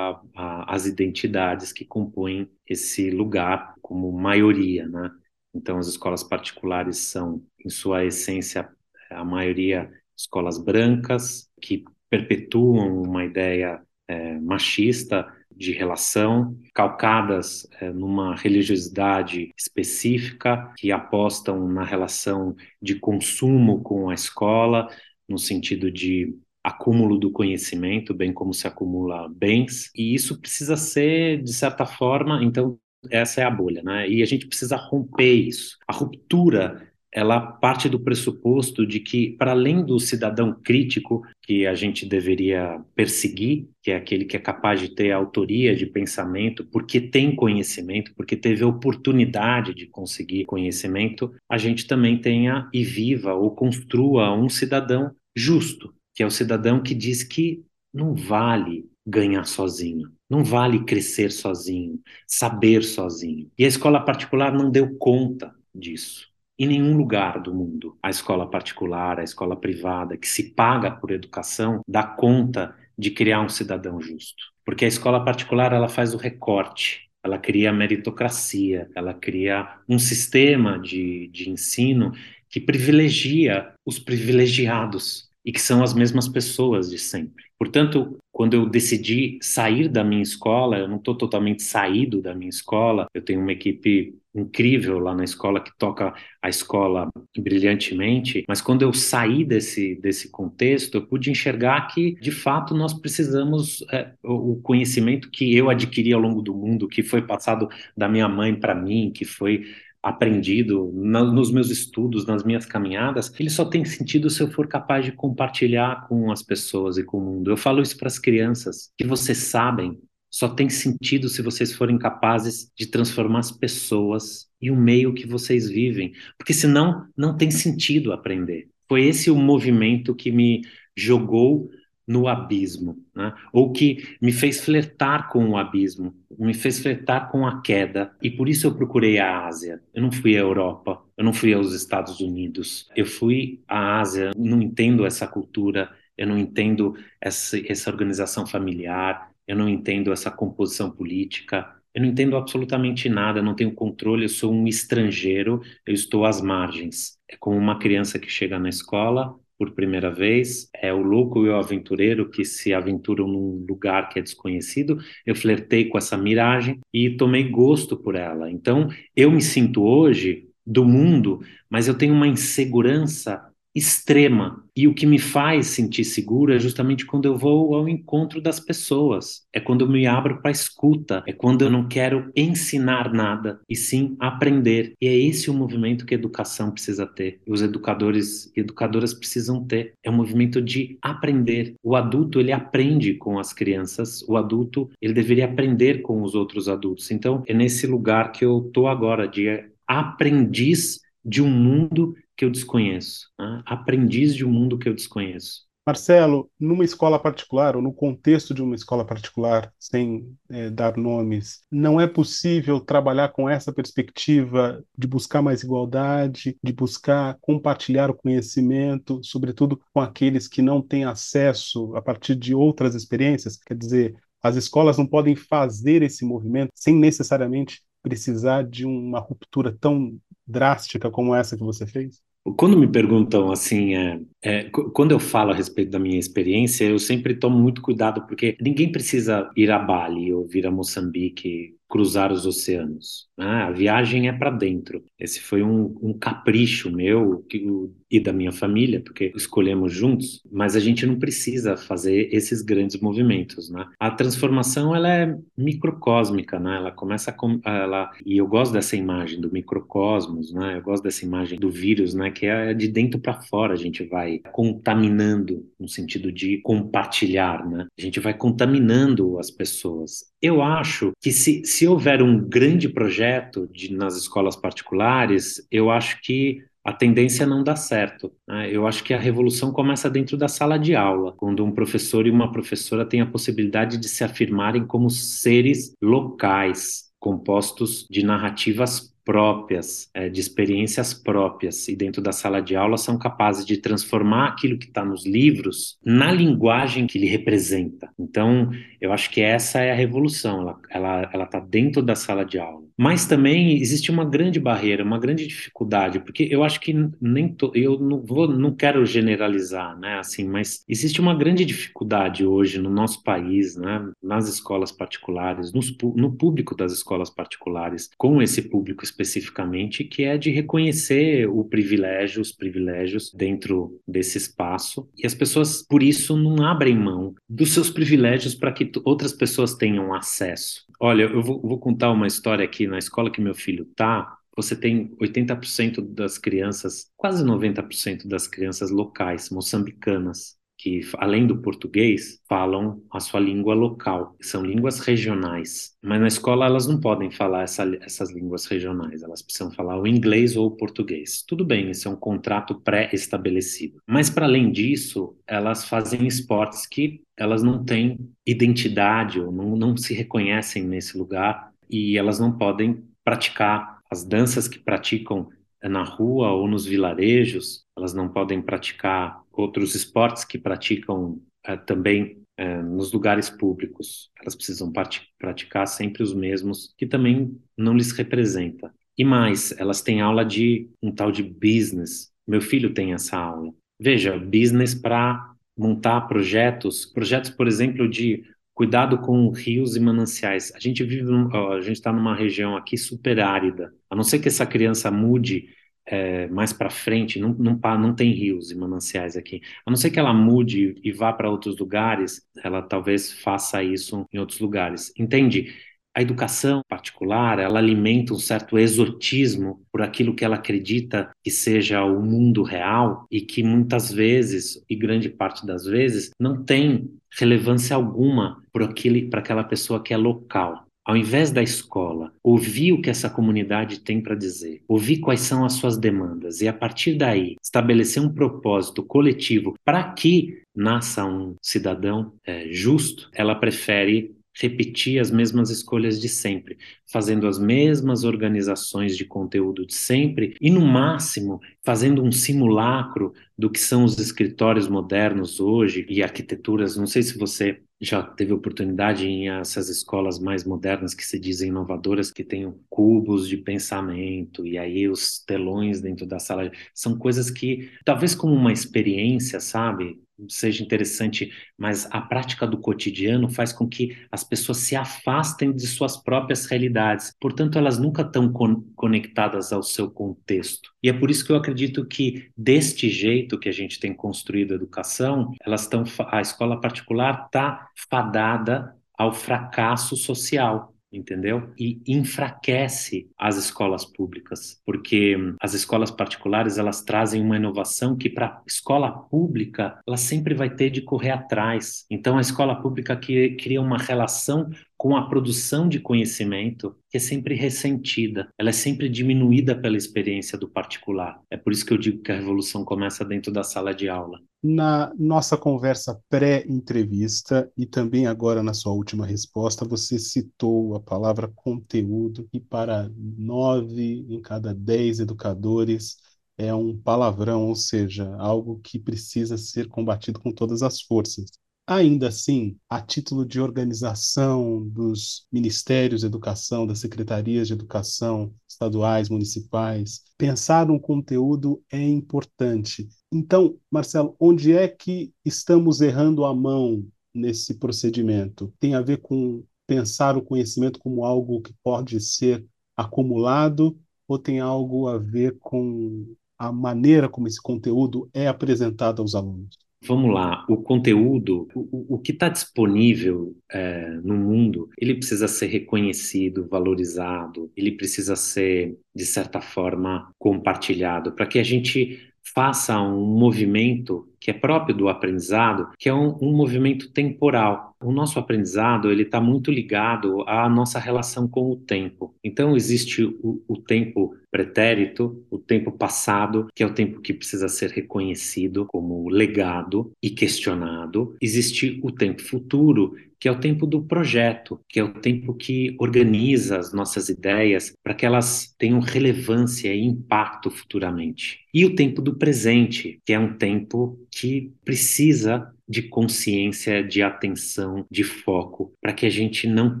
as 0.34 0.86
identidades 0.86 1.72
que 1.72 1.84
compõem 1.84 2.48
esse 2.68 3.10
lugar 3.10 3.74
como 3.80 4.10
maioria, 4.12 4.88
né? 4.88 5.10
Então, 5.54 5.78
as 5.78 5.86
escolas 5.86 6.22
particulares 6.22 6.98
são, 6.98 7.42
em 7.64 7.70
sua 7.70 8.04
essência, 8.04 8.68
a 9.10 9.24
maioria 9.24 9.90
escolas 10.16 10.58
brancas 10.58 11.48
que 11.60 11.84
perpetuam 12.08 13.02
uma 13.02 13.24
ideia 13.24 13.82
é, 14.08 14.38
machista 14.40 15.26
de 15.50 15.72
relação, 15.72 16.56
calcadas 16.74 17.66
é, 17.80 17.90
numa 17.90 18.36
religiosidade 18.36 19.52
específica, 19.56 20.72
que 20.76 20.92
apostam 20.92 21.66
na 21.68 21.84
relação 21.84 22.54
de 22.80 22.96
consumo 22.96 23.82
com 23.82 24.10
a 24.10 24.14
escola, 24.14 24.88
no 25.28 25.38
sentido 25.38 25.90
de 25.90 26.36
acúmulo 26.66 27.16
do 27.16 27.30
conhecimento, 27.30 28.12
bem 28.12 28.32
como 28.32 28.52
se 28.52 28.66
acumula 28.66 29.28
bens, 29.28 29.88
e 29.94 30.14
isso 30.14 30.40
precisa 30.40 30.76
ser, 30.76 31.40
de 31.40 31.52
certa 31.52 31.86
forma, 31.86 32.42
então, 32.42 32.76
essa 33.08 33.40
é 33.40 33.44
a 33.44 33.50
bolha, 33.50 33.84
né? 33.84 34.08
E 34.08 34.20
a 34.20 34.26
gente 34.26 34.48
precisa 34.48 34.74
romper 34.74 35.32
isso. 35.32 35.76
A 35.86 35.92
ruptura 35.92 36.92
ela 37.12 37.40
parte 37.40 37.88
do 37.88 38.00
pressuposto 38.00 38.86
de 38.86 39.00
que, 39.00 39.30
para 39.38 39.52
além 39.52 39.82
do 39.82 39.98
cidadão 39.98 40.52
crítico 40.52 41.22
que 41.40 41.66
a 41.66 41.74
gente 41.74 42.04
deveria 42.04 42.78
perseguir, 42.94 43.68
que 43.82 43.90
é 43.90 43.96
aquele 43.96 44.26
que 44.26 44.36
é 44.36 44.40
capaz 44.40 44.80
de 44.80 44.88
ter 44.94 45.12
autoria 45.12 45.74
de 45.74 45.86
pensamento, 45.86 46.66
porque 46.66 47.00
tem 47.00 47.34
conhecimento, 47.34 48.12
porque 48.14 48.36
teve 48.36 48.64
oportunidade 48.64 49.72
de 49.72 49.86
conseguir 49.86 50.44
conhecimento, 50.44 51.32
a 51.48 51.56
gente 51.56 51.86
também 51.86 52.20
tenha 52.20 52.68
e 52.70 52.84
viva 52.84 53.32
ou 53.32 53.52
construa 53.54 54.34
um 54.36 54.48
cidadão 54.50 55.10
justo, 55.34 55.94
que 56.16 56.22
é 56.22 56.26
o 56.26 56.30
cidadão 56.30 56.82
que 56.82 56.94
diz 56.94 57.22
que 57.22 57.62
não 57.92 58.14
vale 58.14 58.90
ganhar 59.06 59.44
sozinho, 59.44 60.10
não 60.28 60.42
vale 60.42 60.82
crescer 60.84 61.30
sozinho, 61.30 62.00
saber 62.26 62.82
sozinho. 62.82 63.50
E 63.56 63.66
a 63.66 63.68
escola 63.68 64.00
particular 64.00 64.50
não 64.50 64.70
deu 64.70 64.96
conta 64.96 65.54
disso. 65.74 66.26
Em 66.58 66.66
nenhum 66.66 66.96
lugar 66.96 67.38
do 67.38 67.54
mundo, 67.54 67.98
a 68.02 68.08
escola 68.08 68.48
particular, 68.48 69.20
a 69.20 69.24
escola 69.24 69.54
privada, 69.54 70.16
que 70.16 70.26
se 70.26 70.54
paga 70.54 70.90
por 70.90 71.10
educação, 71.10 71.82
dá 71.86 72.02
conta 72.02 72.74
de 72.98 73.10
criar 73.10 73.42
um 73.42 73.48
cidadão 73.50 74.00
justo. 74.00 74.42
Porque 74.64 74.86
a 74.86 74.88
escola 74.88 75.22
particular 75.22 75.74
ela 75.74 75.88
faz 75.88 76.14
o 76.14 76.16
recorte, 76.16 77.10
ela 77.22 77.38
cria 77.38 77.68
a 77.68 77.74
meritocracia, 77.74 78.88
ela 78.96 79.12
cria 79.12 79.68
um 79.86 79.98
sistema 79.98 80.78
de, 80.78 81.28
de 81.28 81.50
ensino 81.50 82.12
que 82.48 82.58
privilegia 82.58 83.74
os 83.84 83.98
privilegiados 83.98 85.26
e 85.46 85.52
que 85.52 85.62
são 85.62 85.80
as 85.82 85.94
mesmas 85.94 86.28
pessoas 86.28 86.90
de 86.90 86.98
sempre. 86.98 87.44
Portanto, 87.56 88.18
quando 88.32 88.54
eu 88.54 88.68
decidi 88.68 89.38
sair 89.40 89.88
da 89.88 90.04
minha 90.04 90.22
escola, 90.22 90.76
eu 90.76 90.88
não 90.88 90.96
estou 90.96 91.14
totalmente 91.14 91.62
saído 91.62 92.20
da 92.20 92.34
minha 92.34 92.50
escola, 92.50 93.06
eu 93.14 93.22
tenho 93.22 93.40
uma 93.40 93.52
equipe 93.52 94.14
incrível 94.34 94.98
lá 94.98 95.14
na 95.14 95.24
escola 95.24 95.60
que 95.60 95.70
toca 95.78 96.12
a 96.42 96.48
escola 96.48 97.08
brilhantemente, 97.38 98.44
mas 98.46 98.60
quando 98.60 98.82
eu 98.82 98.92
saí 98.92 99.44
desse, 99.44 99.94
desse 99.94 100.30
contexto, 100.30 100.96
eu 100.96 101.06
pude 101.06 101.30
enxergar 101.30 101.86
que, 101.86 102.16
de 102.20 102.30
fato, 102.30 102.74
nós 102.74 102.92
precisamos 102.92 103.82
é, 103.90 104.12
o 104.22 104.56
conhecimento 104.56 105.30
que 105.30 105.56
eu 105.56 105.70
adquiri 105.70 106.12
ao 106.12 106.20
longo 106.20 106.42
do 106.42 106.54
mundo, 106.54 106.88
que 106.88 107.02
foi 107.02 107.22
passado 107.22 107.68
da 107.96 108.08
minha 108.08 108.28
mãe 108.28 108.54
para 108.54 108.74
mim, 108.74 109.10
que 109.14 109.24
foi 109.24 109.64
aprendido 110.06 110.92
na, 110.94 111.24
nos 111.24 111.50
meus 111.50 111.68
estudos, 111.68 112.24
nas 112.26 112.44
minhas 112.44 112.64
caminhadas, 112.64 113.32
ele 113.40 113.50
só 113.50 113.64
tem 113.64 113.84
sentido 113.84 114.30
se 114.30 114.40
eu 114.40 114.48
for 114.50 114.68
capaz 114.68 115.04
de 115.04 115.10
compartilhar 115.10 116.06
com 116.06 116.30
as 116.30 116.42
pessoas 116.42 116.96
e 116.96 117.02
com 117.02 117.18
o 117.18 117.20
mundo. 117.20 117.50
Eu 117.50 117.56
falo 117.56 117.82
isso 117.82 117.96
para 117.96 118.06
as 118.06 118.18
crianças, 118.18 118.92
que 118.96 119.04
vocês 119.04 119.38
sabem, 119.38 119.98
só 120.30 120.48
tem 120.48 120.68
sentido 120.68 121.28
se 121.28 121.42
vocês 121.42 121.72
forem 121.72 121.98
capazes 121.98 122.70
de 122.76 122.86
transformar 122.86 123.40
as 123.40 123.50
pessoas 123.50 124.46
e 124.60 124.70
o 124.70 124.76
meio 124.76 125.12
que 125.12 125.26
vocês 125.26 125.68
vivem, 125.68 126.12
porque 126.38 126.54
senão 126.54 127.06
não 127.16 127.36
tem 127.36 127.50
sentido 127.50 128.12
aprender. 128.12 128.68
Foi 128.88 129.04
esse 129.04 129.28
o 129.28 129.36
movimento 129.36 130.14
que 130.14 130.30
me 130.30 130.62
jogou 130.96 131.68
no 132.06 132.28
abismo, 132.28 133.04
né? 133.14 133.34
ou 133.52 133.72
que 133.72 134.16
me 134.20 134.32
fez 134.32 134.64
flertar 134.64 135.28
com 135.28 135.48
o 135.50 135.56
abismo, 135.56 136.14
me 136.38 136.54
fez 136.54 136.78
flertar 136.78 137.30
com 137.30 137.46
a 137.46 137.60
queda, 137.60 138.12
e 138.22 138.30
por 138.30 138.48
isso 138.48 138.66
eu 138.66 138.74
procurei 138.74 139.18
a 139.18 139.46
Ásia. 139.46 139.82
Eu 139.92 140.02
não 140.02 140.12
fui 140.12 140.36
à 140.36 140.40
Europa, 140.40 141.02
eu 141.16 141.24
não 141.24 141.32
fui 141.32 141.52
aos 141.52 141.72
Estados 141.72 142.20
Unidos, 142.20 142.88
eu 142.94 143.06
fui 143.06 143.60
à 143.66 143.98
Ásia, 144.00 144.30
não 144.36 144.62
entendo 144.62 145.04
essa 145.04 145.26
cultura, 145.26 145.90
eu 146.16 146.26
não 146.26 146.38
entendo 146.38 146.96
essa, 147.20 147.58
essa 147.70 147.90
organização 147.90 148.46
familiar, 148.46 149.30
eu 149.46 149.56
não 149.56 149.68
entendo 149.68 150.12
essa 150.12 150.30
composição 150.30 150.90
política, 150.90 151.74
eu 151.94 152.02
não 152.02 152.08
entendo 152.08 152.36
absolutamente 152.36 153.08
nada, 153.08 153.42
não 153.42 153.54
tenho 153.54 153.72
controle, 153.72 154.24
eu 154.24 154.28
sou 154.28 154.52
um 154.52 154.66
estrangeiro, 154.66 155.62
eu 155.86 155.94
estou 155.94 156.26
às 156.26 156.42
margens. 156.42 157.18
É 157.28 157.36
como 157.38 157.56
uma 157.56 157.78
criança 157.78 158.18
que 158.18 158.28
chega 158.28 158.58
na 158.58 158.68
escola, 158.68 159.34
por 159.58 159.72
primeira 159.72 160.10
vez, 160.10 160.68
é 160.74 160.92
o 160.92 161.02
louco 161.02 161.44
e 161.44 161.48
o 161.48 161.56
aventureiro 161.56 162.28
que 162.28 162.44
se 162.44 162.74
aventuram 162.74 163.26
num 163.26 163.64
lugar 163.68 164.08
que 164.08 164.18
é 164.18 164.22
desconhecido. 164.22 164.98
Eu 165.24 165.34
flertei 165.34 165.88
com 165.88 165.98
essa 165.98 166.16
miragem 166.16 166.80
e 166.92 167.16
tomei 167.16 167.48
gosto 167.48 167.96
por 167.96 168.14
ela. 168.14 168.50
Então, 168.50 168.88
eu 169.14 169.30
me 169.30 169.40
sinto 169.40 169.82
hoje 169.82 170.48
do 170.64 170.84
mundo, 170.84 171.40
mas 171.70 171.88
eu 171.88 171.96
tenho 171.96 172.12
uma 172.14 172.26
insegurança 172.26 173.40
extrema. 173.76 174.64
E 174.74 174.88
o 174.88 174.94
que 174.94 175.04
me 175.04 175.18
faz 175.18 175.66
sentir 175.68 176.04
seguro 176.04 176.54
é 176.54 176.58
justamente 176.58 177.04
quando 177.04 177.26
eu 177.26 177.36
vou 177.36 177.74
ao 177.74 177.86
encontro 177.86 178.40
das 178.40 178.58
pessoas. 178.58 179.46
É 179.52 179.60
quando 179.60 179.82
eu 179.82 179.88
me 179.88 180.06
abro 180.06 180.40
para 180.40 180.50
escuta, 180.50 181.22
é 181.26 181.32
quando 181.32 181.62
eu 181.62 181.70
não 181.70 181.86
quero 181.86 182.30
ensinar 182.34 183.12
nada, 183.12 183.60
e 183.68 183.76
sim 183.76 184.16
aprender. 184.18 184.94
E 185.00 185.06
é 185.06 185.14
esse 185.14 185.50
o 185.50 185.54
movimento 185.54 186.06
que 186.06 186.14
a 186.14 186.18
educação 186.18 186.70
precisa 186.70 187.06
ter. 187.06 187.40
Os 187.46 187.60
educadores 187.60 188.50
e 188.56 188.60
educadoras 188.60 189.12
precisam 189.12 189.62
ter. 189.62 189.92
É 190.02 190.10
um 190.10 190.16
movimento 190.16 190.62
de 190.62 190.98
aprender. 191.02 191.74
O 191.82 191.94
adulto, 191.94 192.40
ele 192.40 192.52
aprende 192.52 193.14
com 193.14 193.38
as 193.38 193.52
crianças. 193.52 194.22
O 194.26 194.36
adulto, 194.36 194.88
ele 195.02 195.12
deveria 195.12 195.44
aprender 195.44 196.00
com 196.00 196.22
os 196.22 196.34
outros 196.34 196.68
adultos. 196.68 197.10
Então, 197.10 197.42
é 197.46 197.52
nesse 197.52 197.86
lugar 197.86 198.32
que 198.32 198.44
eu 198.44 198.70
tô 198.72 198.86
agora 198.86 199.28
de 199.28 199.64
aprendiz 199.86 201.00
de 201.26 201.42
um 201.42 201.50
mundo 201.50 202.14
que 202.36 202.44
eu 202.44 202.50
desconheço, 202.50 203.28
né? 203.38 203.62
aprendiz 203.66 204.34
de 204.34 204.44
um 204.44 204.50
mundo 204.50 204.78
que 204.78 204.88
eu 204.88 204.94
desconheço. 204.94 205.66
Marcelo, 205.86 206.50
numa 206.58 206.84
escola 206.84 207.16
particular, 207.16 207.76
ou 207.76 207.82
no 207.82 207.94
contexto 207.94 208.52
de 208.52 208.60
uma 208.60 208.74
escola 208.74 209.06
particular, 209.06 209.72
sem 209.78 210.36
é, 210.50 210.68
dar 210.68 210.96
nomes, 210.96 211.60
não 211.70 212.00
é 212.00 212.08
possível 212.08 212.80
trabalhar 212.80 213.28
com 213.28 213.48
essa 213.48 213.72
perspectiva 213.72 214.84
de 214.98 215.06
buscar 215.06 215.40
mais 215.42 215.62
igualdade, 215.62 216.58
de 216.60 216.72
buscar 216.72 217.38
compartilhar 217.40 218.10
o 218.10 218.14
conhecimento, 218.14 219.20
sobretudo 219.22 219.80
com 219.94 220.00
aqueles 220.00 220.48
que 220.48 220.60
não 220.60 220.82
têm 220.82 221.04
acesso 221.04 221.94
a 221.94 222.02
partir 222.02 222.34
de 222.34 222.52
outras 222.52 222.96
experiências? 222.96 223.56
Quer 223.56 223.76
dizer, 223.76 224.16
as 224.42 224.56
escolas 224.56 224.98
não 224.98 225.06
podem 225.06 225.36
fazer 225.36 226.02
esse 226.02 226.24
movimento 226.24 226.72
sem 226.74 226.96
necessariamente 226.96 227.80
precisar 228.02 228.64
de 228.64 228.84
uma 228.84 229.20
ruptura 229.20 229.76
tão 229.80 230.18
drástica 230.44 231.10
como 231.12 231.32
essa 231.32 231.56
que 231.56 231.62
você 231.62 231.86
fez? 231.86 232.25
Quando 232.56 232.76
me 232.78 232.86
perguntam 232.90 233.50
assim, 233.50 233.94
é, 233.96 234.20
é, 234.42 234.64
quando 234.70 235.10
eu 235.12 235.18
falo 235.18 235.50
a 235.50 235.54
respeito 235.54 235.90
da 235.90 235.98
minha 235.98 236.18
experiência, 236.18 236.84
eu 236.84 236.98
sempre 236.98 237.34
tomo 237.34 237.58
muito 237.58 237.82
cuidado, 237.82 238.24
porque 238.26 238.56
ninguém 238.60 238.92
precisa 238.92 239.50
ir 239.56 239.70
a 239.70 239.78
Bali 239.78 240.32
ou 240.32 240.46
vir 240.46 240.66
a 240.66 240.70
Moçambique 240.70 241.76
cruzar 241.88 242.32
os 242.32 242.46
oceanos. 242.46 243.25
Né? 243.36 243.46
A 243.46 243.70
viagem 243.70 244.28
é 244.28 244.32
para 244.32 244.50
dentro. 244.50 245.04
Esse 245.18 245.40
foi 245.40 245.62
um, 245.62 245.94
um 246.00 246.14
capricho 246.14 246.90
meu 246.90 247.44
que, 247.48 247.66
e 248.10 248.18
da 248.18 248.32
minha 248.32 248.52
família, 248.52 249.00
porque 249.00 249.32
escolhemos 249.36 249.92
juntos, 249.92 250.40
mas 250.50 250.74
a 250.74 250.80
gente 250.80 251.04
não 251.04 251.18
precisa 251.18 251.76
fazer 251.76 252.28
esses 252.32 252.62
grandes 252.62 252.98
movimentos. 253.00 253.68
Né? 253.68 253.86
A 254.00 254.10
transformação 254.10 254.94
ela 254.94 255.12
é 255.12 255.36
microcósmica, 255.56 256.58
né? 256.58 256.76
ela 256.76 256.90
começa 256.90 257.32
com. 257.32 257.60
Ela, 257.64 258.10
e 258.24 258.38
eu 258.38 258.46
gosto 258.46 258.72
dessa 258.72 258.96
imagem 258.96 259.40
do 259.40 259.52
microcosmos, 259.52 260.52
né? 260.52 260.78
eu 260.78 260.82
gosto 260.82 261.02
dessa 261.02 261.24
imagem 261.24 261.58
do 261.58 261.70
vírus, 261.70 262.14
né? 262.14 262.30
que 262.30 262.46
é 262.46 262.72
de 262.72 262.88
dentro 262.88 263.20
para 263.20 263.34
fora, 263.34 263.74
a 263.74 263.76
gente 263.76 264.04
vai 264.04 264.40
contaminando, 264.52 265.66
no 265.78 265.88
sentido 265.88 266.32
de 266.32 266.58
compartilhar, 266.62 267.68
né? 267.68 267.86
a 267.98 268.02
gente 268.02 268.20
vai 268.20 268.32
contaminando 268.32 269.38
as 269.38 269.50
pessoas. 269.50 270.24
Eu 270.40 270.62
acho 270.62 271.12
que 271.20 271.32
se, 271.32 271.64
se 271.64 271.86
houver 271.86 272.22
um 272.22 272.38
grande 272.38 272.88
projeto 272.88 273.25
de, 273.72 273.94
nas 273.94 274.16
escolas 274.16 274.56
particulares, 274.56 275.66
eu 275.70 275.90
acho 275.90 276.20
que 276.22 276.64
a 276.86 276.92
tendência 276.92 277.44
não 277.44 277.64
dá 277.64 277.74
certo. 277.74 278.32
Né? 278.46 278.70
Eu 278.70 278.86
acho 278.86 279.02
que 279.02 279.12
a 279.12 279.18
revolução 279.18 279.72
começa 279.72 280.08
dentro 280.08 280.36
da 280.36 280.46
sala 280.46 280.78
de 280.78 280.94
aula, 280.94 281.32
quando 281.32 281.64
um 281.64 281.72
professor 281.72 282.26
e 282.26 282.30
uma 282.30 282.52
professora 282.52 283.04
têm 283.04 283.20
a 283.20 283.26
possibilidade 283.26 283.98
de 283.98 284.08
se 284.08 284.22
afirmarem 284.22 284.86
como 284.86 285.10
seres 285.10 285.94
locais, 286.00 287.10
compostos 287.18 288.06
de 288.08 288.24
narrativas 288.24 289.12
próprias, 289.26 290.08
é, 290.14 290.28
de 290.28 290.40
experiências 290.40 291.12
próprias, 291.12 291.88
e 291.88 291.96
dentro 291.96 292.22
da 292.22 292.30
sala 292.30 292.62
de 292.62 292.76
aula 292.76 292.96
são 292.96 293.18
capazes 293.18 293.66
de 293.66 293.76
transformar 293.76 294.46
aquilo 294.46 294.78
que 294.78 294.86
está 294.86 295.04
nos 295.04 295.26
livros 295.26 295.98
na 296.04 296.30
linguagem 296.30 297.08
que 297.08 297.18
ele 297.18 297.26
representa. 297.26 298.08
Então, 298.16 298.70
eu 299.00 299.12
acho 299.12 299.28
que 299.28 299.40
essa 299.40 299.80
é 299.80 299.90
a 299.90 299.94
revolução, 299.96 300.60
ela 300.60 300.72
está 300.72 300.96
ela, 300.96 301.30
ela 301.34 301.46
tá 301.46 301.58
dentro 301.58 302.00
da 302.00 302.14
sala 302.14 302.44
de 302.44 302.58
aula. 302.58 302.86
Mas 302.98 303.26
também 303.26 303.78
existe 303.78 304.10
uma 304.10 304.24
grande 304.24 304.58
barreira, 304.58 305.04
uma 305.04 305.18
grande 305.18 305.46
dificuldade, 305.46 306.18
porque 306.20 306.48
eu 306.50 306.64
acho 306.64 306.80
que 306.80 306.94
nem 307.20 307.48
to, 307.52 307.70
eu 307.74 307.98
não 307.98 308.24
vou, 308.24 308.48
não 308.48 308.74
quero 308.74 309.04
generalizar, 309.04 309.98
né, 309.98 310.18
assim, 310.18 310.48
mas 310.48 310.82
existe 310.88 311.20
uma 311.20 311.34
grande 311.34 311.64
dificuldade 311.64 312.46
hoje 312.46 312.78
no 312.78 312.88
nosso 312.88 313.22
país, 313.22 313.76
né, 313.76 314.08
nas 314.22 314.48
escolas 314.48 314.90
particulares, 314.90 315.74
nos, 315.74 315.94
no 316.14 316.32
público 316.32 316.74
das 316.74 316.90
escolas 316.92 317.28
particulares, 317.28 318.08
com 318.16 318.40
esse 318.40 318.62
público 318.62 319.04
especificamente, 319.16 320.04
que 320.04 320.24
é 320.24 320.36
de 320.36 320.50
reconhecer 320.50 321.48
o 321.48 321.64
privilégio, 321.64 322.42
os 322.42 322.52
privilégios 322.52 323.32
dentro 323.32 323.98
desse 324.06 324.36
espaço, 324.36 325.08
e 325.16 325.26
as 325.26 325.34
pessoas 325.34 325.82
por 325.82 326.02
isso 326.02 326.36
não 326.36 326.64
abrem 326.64 326.96
mão 326.96 327.34
dos 327.48 327.70
seus 327.70 327.88
privilégios 327.88 328.54
para 328.54 328.72
que 328.72 328.90
outras 329.04 329.32
pessoas 329.32 329.74
tenham 329.74 330.14
acesso. 330.14 330.84
Olha, 331.00 331.24
eu 331.24 331.42
vou, 331.42 331.60
vou 331.60 331.78
contar 331.78 332.10
uma 332.10 332.26
história 332.26 332.64
aqui 332.64 332.86
na 332.86 332.98
escola 332.98 333.30
que 333.30 333.40
meu 333.40 333.54
filho 333.54 333.86
tá. 333.96 334.36
Você 334.56 334.74
tem 334.74 335.14
80% 335.20 336.00
das 336.14 336.38
crianças, 336.38 337.10
quase 337.16 337.44
90% 337.44 338.26
das 338.26 338.46
crianças 338.46 338.90
locais, 338.90 339.50
moçambicanas, 339.50 340.56
que 340.86 341.00
além 341.18 341.48
do 341.48 341.58
português 341.58 342.40
falam 342.48 343.02
a 343.10 343.18
sua 343.18 343.40
língua 343.40 343.74
local, 343.74 344.36
são 344.40 344.64
línguas 344.64 345.00
regionais. 345.00 345.96
Mas 346.00 346.20
na 346.20 346.28
escola 346.28 346.66
elas 346.66 346.86
não 346.86 347.00
podem 347.00 347.28
falar 347.28 347.64
essa, 347.64 347.82
essas 348.02 348.30
línguas 348.30 348.66
regionais, 348.66 349.24
elas 349.24 349.42
precisam 349.42 349.72
falar 349.72 350.00
o 350.00 350.06
inglês 350.06 350.56
ou 350.56 350.68
o 350.68 350.76
português. 350.76 351.42
Tudo 351.42 351.64
bem, 351.64 351.90
isso 351.90 352.06
é 352.06 352.10
um 352.12 352.16
contrato 352.16 352.80
pré-estabelecido. 352.82 353.98
Mas 354.06 354.30
para 354.30 354.46
além 354.46 354.70
disso, 354.70 355.36
elas 355.44 355.88
fazem 355.88 356.24
esportes 356.24 356.86
que 356.86 357.20
elas 357.36 357.64
não 357.64 357.84
têm 357.84 358.16
identidade 358.46 359.40
ou 359.40 359.50
não, 359.50 359.74
não 359.74 359.96
se 359.96 360.14
reconhecem 360.14 360.84
nesse 360.84 361.18
lugar 361.18 361.72
e 361.90 362.16
elas 362.16 362.38
não 362.38 362.52
podem 362.52 363.02
praticar 363.24 363.98
as 364.08 364.22
danças 364.22 364.68
que 364.68 364.78
praticam 364.78 365.48
na 365.82 366.04
rua 366.04 366.52
ou 366.52 366.68
nos 366.68 366.86
vilarejos, 366.86 367.84
elas 367.96 368.14
não 368.14 368.28
podem 368.28 368.60
praticar 368.62 369.42
outros 369.62 369.94
esportes 369.94 370.44
que 370.44 370.58
praticam 370.58 371.40
uh, 371.68 371.76
também 371.86 372.42
uh, 372.60 372.82
nos 372.82 373.12
lugares 373.12 373.50
públicos. 373.50 374.30
Elas 374.40 374.54
precisam 374.54 374.92
praticar 375.38 375.86
sempre 375.86 376.22
os 376.22 376.34
mesmos, 376.34 376.94
que 376.96 377.06
também 377.06 377.58
não 377.76 377.94
lhes 377.94 378.12
representa. 378.12 378.92
E 379.18 379.24
mais, 379.24 379.72
elas 379.78 380.02
têm 380.02 380.20
aula 380.20 380.44
de 380.44 380.90
um 381.02 381.10
tal 381.10 381.32
de 381.32 381.42
business. 381.42 382.30
Meu 382.46 382.60
filho 382.60 382.92
tem 382.92 383.14
essa 383.14 383.36
aula. 383.36 383.72
Veja, 383.98 384.38
business 384.38 384.94
para 384.94 385.54
montar 385.76 386.22
projetos, 386.22 387.06
projetos, 387.06 387.50
por 387.50 387.66
exemplo, 387.66 388.08
de 388.08 388.44
cuidado 388.74 389.18
com 389.18 389.48
rios 389.50 389.96
e 389.96 390.00
mananciais. 390.00 390.70
A 390.74 390.78
gente 390.78 391.02
vive, 391.02 391.30
a 391.72 391.80
gente 391.80 391.96
está 391.96 392.12
numa 392.12 392.34
região 392.34 392.76
aqui 392.76 392.96
super 392.98 393.40
árida. 393.40 393.92
A 394.10 394.14
não 394.14 394.22
ser 394.22 394.38
que 394.38 394.48
essa 394.48 394.66
criança 394.66 395.10
mude 395.10 395.68
é, 396.06 396.46
mais 396.48 396.72
para 396.72 396.90
frente, 396.90 397.38
não, 397.38 397.50
não, 397.54 397.78
não 397.98 398.14
tem 398.14 398.30
rios 398.32 398.70
e 398.70 398.76
mananciais 398.76 399.36
aqui. 399.36 399.60
A 399.84 399.90
não 399.90 399.96
ser 399.96 400.10
que 400.10 400.18
ela 400.18 400.32
mude 400.32 400.94
e 401.02 401.12
vá 401.12 401.32
para 401.32 401.50
outros 401.50 401.78
lugares, 401.78 402.42
ela 402.62 402.80
talvez 402.82 403.32
faça 403.32 403.82
isso 403.82 404.26
em 404.32 404.38
outros 404.38 404.60
lugares. 404.60 405.12
Entende? 405.18 405.74
a 406.16 406.22
educação 406.22 406.80
particular, 406.88 407.58
ela 407.58 407.78
alimenta 407.78 408.32
um 408.32 408.38
certo 408.38 408.78
exotismo 408.78 409.84
por 409.92 410.00
aquilo 410.00 410.34
que 410.34 410.46
ela 410.46 410.56
acredita 410.56 411.30
que 411.44 411.50
seja 411.50 412.02
o 412.04 412.22
mundo 412.22 412.62
real 412.62 413.26
e 413.30 413.42
que 413.42 413.62
muitas 413.62 414.10
vezes, 414.10 414.82
e 414.88 414.96
grande 414.96 415.28
parte 415.28 415.66
das 415.66 415.84
vezes, 415.84 416.30
não 416.40 416.64
tem 416.64 417.10
relevância 417.38 417.94
alguma 417.94 418.62
para 418.72 419.40
aquela 419.40 419.62
pessoa 419.62 420.02
que 420.02 420.14
é 420.14 420.16
local 420.16 420.85
ao 421.06 421.16
invés 421.16 421.52
da 421.52 421.62
escola, 421.62 422.32
ouvir 422.42 422.92
o 422.92 423.00
que 423.00 423.08
essa 423.08 423.30
comunidade 423.30 424.00
tem 424.00 424.20
para 424.20 424.34
dizer, 424.34 424.82
ouvir 424.88 425.18
quais 425.18 425.40
são 425.40 425.64
as 425.64 425.74
suas 425.74 425.96
demandas 425.96 426.60
e, 426.60 426.66
a 426.66 426.72
partir 426.72 427.14
daí, 427.14 427.54
estabelecer 427.62 428.20
um 428.20 428.34
propósito 428.34 429.04
coletivo 429.04 429.74
para 429.84 430.02
que 430.12 430.62
nasça 430.74 431.24
um 431.24 431.54
cidadão 431.62 432.32
é, 432.44 432.66
justo, 432.72 433.30
ela 433.32 433.54
prefere 433.54 434.34
repetir 434.58 435.20
as 435.20 435.30
mesmas 435.30 435.70
escolhas 435.70 436.20
de 436.20 436.28
sempre, 436.28 436.78
fazendo 437.06 437.46
as 437.46 437.58
mesmas 437.58 438.24
organizações 438.24 439.16
de 439.16 439.24
conteúdo 439.24 439.86
de 439.86 439.94
sempre 439.94 440.56
e, 440.60 440.70
no 440.70 440.80
máximo, 440.80 441.60
fazendo 441.86 442.20
um 442.20 442.32
simulacro 442.32 443.32
do 443.56 443.70
que 443.70 443.78
são 443.78 444.02
os 444.02 444.18
escritórios 444.18 444.88
modernos 444.88 445.60
hoje 445.60 446.04
e 446.08 446.20
arquiteturas. 446.20 446.96
Não 446.96 447.06
sei 447.06 447.22
se 447.22 447.38
você 447.38 447.80
já 448.00 448.20
teve 448.24 448.52
oportunidade 448.52 449.24
em 449.24 449.48
essas 449.48 449.88
escolas 449.88 450.40
mais 450.40 450.64
modernas 450.64 451.14
que 451.14 451.24
se 451.24 451.38
dizem 451.38 451.68
inovadoras, 451.68 452.32
que 452.32 452.42
têm 452.42 452.74
cubos 452.90 453.48
de 453.48 453.56
pensamento 453.56 454.66
e 454.66 454.76
aí 454.76 455.08
os 455.08 455.38
telões 455.46 456.00
dentro 456.00 456.26
da 456.26 456.40
sala. 456.40 456.72
São 456.92 457.16
coisas 457.16 457.50
que, 457.52 457.88
talvez 458.04 458.34
como 458.34 458.52
uma 458.52 458.72
experiência, 458.72 459.60
sabe? 459.60 460.20
seja 460.48 460.82
interessante, 460.82 461.50
mas 461.78 462.06
a 462.10 462.20
prática 462.20 462.66
do 462.66 462.78
cotidiano 462.78 463.48
faz 463.48 463.72
com 463.72 463.88
que 463.88 464.16
as 464.30 464.44
pessoas 464.44 464.78
se 464.78 464.94
afastem 464.94 465.72
de 465.72 465.86
suas 465.86 466.16
próprias 466.16 466.66
realidades. 466.66 467.34
Portanto, 467.40 467.78
elas 467.78 467.98
nunca 467.98 468.22
estão 468.22 468.52
con 468.52 468.82
conectadas 468.94 469.72
ao 469.72 469.82
seu 469.82 470.10
contexto. 470.10 470.92
E 471.06 471.08
é 471.08 471.12
por 471.12 471.30
isso 471.30 471.46
que 471.46 471.52
eu 471.52 471.56
acredito 471.56 472.04
que 472.04 472.50
deste 472.58 473.08
jeito 473.08 473.60
que 473.60 473.68
a 473.68 473.72
gente 473.72 474.00
tem 474.00 474.12
construído 474.12 474.72
a 474.72 474.74
educação, 474.74 475.52
elas 475.64 475.82
estão 475.82 476.02
a 476.32 476.40
escola 476.40 476.80
particular 476.80 477.44
está 477.46 477.86
fadada 478.10 478.92
ao 479.16 479.32
fracasso 479.32 480.16
social 480.16 480.92
entendeu? 481.12 481.72
E 481.78 482.02
enfraquece 482.06 483.30
as 483.38 483.56
escolas 483.56 484.04
públicas, 484.04 484.80
porque 484.84 485.36
as 485.60 485.72
escolas 485.72 486.10
particulares 486.10 486.76
elas 486.76 487.02
trazem 487.02 487.40
uma 487.40 487.56
inovação 487.56 488.16
que 488.16 488.28
para 488.28 488.46
a 488.46 488.62
escola 488.66 489.10
pública 489.10 489.98
ela 490.06 490.16
sempre 490.16 490.54
vai 490.54 490.68
ter 490.68 490.90
de 490.90 491.00
correr 491.00 491.30
atrás. 491.30 492.04
Então 492.10 492.36
a 492.36 492.40
escola 492.40 492.82
pública 492.82 493.16
cria 493.16 493.80
uma 493.80 493.96
relação 493.96 494.68
com 494.96 495.16
a 495.16 495.28
produção 495.28 495.88
de 495.88 496.00
conhecimento 496.00 496.96
que 497.10 497.16
é 497.16 497.20
sempre 497.20 497.54
ressentida, 497.54 498.48
ela 498.58 498.70
é 498.70 498.72
sempre 498.72 499.08
diminuída 499.08 499.78
pela 499.78 499.96
experiência 499.96 500.56
do 500.56 500.68
particular. 500.68 501.40
É 501.50 501.56
por 501.56 501.72
isso 501.72 501.84
que 501.84 501.92
eu 501.92 501.98
digo 501.98 502.22
que 502.22 502.32
a 502.32 502.36
revolução 502.36 502.84
começa 502.84 503.24
dentro 503.24 503.52
da 503.52 503.62
sala 503.62 503.94
de 503.94 504.08
aula. 504.08 504.40
Na 504.62 505.12
nossa 505.18 505.56
conversa 505.56 506.20
pré-entrevista 506.28 507.70
e 507.76 507.86
também 507.86 508.26
agora 508.26 508.62
na 508.62 508.74
sua 508.74 508.92
última 508.92 509.26
resposta, 509.26 509.84
você 509.84 510.18
citou 510.18 510.96
a 510.96 511.00
palavra 511.00 511.46
conteúdo, 511.54 512.48
e 512.52 512.58
para 512.58 513.10
nove 513.16 514.26
em 514.28 514.40
cada 514.40 514.74
dez 514.74 515.20
educadores 515.20 516.16
é 516.58 516.74
um 516.74 516.96
palavrão, 516.96 517.68
ou 517.68 517.76
seja, 517.76 518.34
algo 518.38 518.80
que 518.82 518.98
precisa 518.98 519.58
ser 519.58 519.88
combatido 519.88 520.40
com 520.40 520.50
todas 520.50 520.82
as 520.82 521.02
forças. 521.02 521.50
Ainda 521.88 522.28
assim, 522.28 522.76
a 522.90 523.00
título 523.00 523.46
de 523.46 523.60
organização 523.60 524.88
dos 524.88 525.46
ministérios 525.52 526.22
de 526.22 526.26
educação, 526.26 526.84
das 526.84 526.98
secretarias 526.98 527.68
de 527.68 527.74
educação 527.74 528.52
estaduais, 528.68 529.28
municipais, 529.28 530.24
pensar 530.36 530.90
um 530.90 530.98
conteúdo 530.98 531.80
é 531.90 532.02
importante. 532.02 533.08
Então, 533.32 533.78
Marcelo, 533.88 534.34
onde 534.40 534.72
é 534.72 534.88
que 534.88 535.32
estamos 535.44 536.00
errando 536.00 536.44
a 536.44 536.52
mão 536.52 537.06
nesse 537.32 537.74
procedimento? 537.74 538.74
Tem 538.80 538.96
a 538.96 539.00
ver 539.00 539.18
com 539.18 539.62
pensar 539.86 540.36
o 540.36 540.42
conhecimento 540.42 540.98
como 540.98 541.24
algo 541.24 541.60
que 541.62 541.72
pode 541.84 542.20
ser 542.20 542.66
acumulado 542.96 543.96
ou 544.26 544.38
tem 544.40 544.58
algo 544.58 545.06
a 545.06 545.18
ver 545.18 545.56
com 545.60 546.34
a 546.58 546.72
maneira 546.72 547.28
como 547.28 547.46
esse 547.46 547.62
conteúdo 547.62 548.28
é 548.34 548.48
apresentado 548.48 549.22
aos 549.22 549.36
alunos? 549.36 549.85
Vamos 550.02 550.32
lá, 550.32 550.64
o 550.68 550.76
conteúdo, 550.76 551.68
o, 551.74 552.16
o 552.16 552.18
que 552.18 552.32
está 552.32 552.48
disponível 552.48 553.56
é, 553.72 554.10
no 554.22 554.36
mundo, 554.36 554.88
ele 554.98 555.14
precisa 555.14 555.48
ser 555.48 555.66
reconhecido, 555.66 556.68
valorizado, 556.68 557.72
ele 557.76 557.92
precisa 557.92 558.36
ser, 558.36 558.96
de 559.14 559.24
certa 559.24 559.60
forma, 559.60 560.30
compartilhado, 560.38 561.32
para 561.32 561.46
que 561.46 561.58
a 561.58 561.64
gente 561.64 562.20
faça 562.54 563.00
um 563.00 563.24
movimento 563.24 564.28
que 564.40 564.50
é 564.50 564.54
próprio 564.54 564.94
do 564.94 565.08
aprendizado, 565.08 565.88
que 565.98 566.08
é 566.08 566.14
um, 566.14 566.38
um 566.40 566.54
movimento 566.54 567.10
temporal. 567.10 567.96
O 568.00 568.12
nosso 568.12 568.38
aprendizado 568.38 569.10
ele 569.10 569.22
está 569.22 569.40
muito 569.40 569.70
ligado 569.70 570.44
à 570.46 570.68
nossa 570.68 571.00
relação 571.00 571.48
com 571.48 571.70
o 571.70 571.76
tempo. 571.76 572.34
Então 572.44 572.76
existe 572.76 573.24
o, 573.24 573.60
o 573.66 573.76
tempo 573.76 574.36
pretérito, 574.50 575.44
o 575.50 575.58
tempo 575.58 575.90
passado, 575.90 576.68
que 576.74 576.82
é 576.82 576.86
o 576.86 576.94
tempo 576.94 577.20
que 577.20 577.34
precisa 577.34 577.68
ser 577.68 577.90
reconhecido 577.90 578.86
como 578.86 579.28
legado 579.28 580.12
e 580.22 580.30
questionado. 580.30 581.34
Existe 581.40 581.98
o 582.02 582.12
tempo 582.12 582.42
futuro, 582.42 583.16
que 583.38 583.48
é 583.48 583.50
o 583.50 583.60
tempo 583.60 583.86
do 583.86 584.02
projeto, 584.02 584.80
que 584.88 584.98
é 584.98 585.04
o 585.04 585.12
tempo 585.12 585.54
que 585.54 585.94
organiza 585.98 586.78
as 586.78 586.92
nossas 586.92 587.28
ideias 587.28 587.92
para 588.02 588.14
que 588.14 588.26
elas 588.26 588.74
tenham 588.78 589.00
relevância 589.00 589.94
e 589.94 590.02
impacto 590.04 590.70
futuramente. 590.70 591.60
E 591.72 591.84
o 591.84 591.94
tempo 591.94 592.22
do 592.22 592.34
presente, 592.34 593.20
que 593.24 593.32
é 593.32 593.38
um 593.38 593.56
tempo 593.56 594.18
que 594.30 594.72
precisa 594.84 595.72
de 595.88 596.02
consciência, 596.02 597.02
de 597.02 597.22
atenção, 597.22 598.04
de 598.10 598.24
foco, 598.24 598.92
para 599.00 599.12
que 599.12 599.24
a 599.24 599.30
gente 599.30 599.68
não 599.68 600.00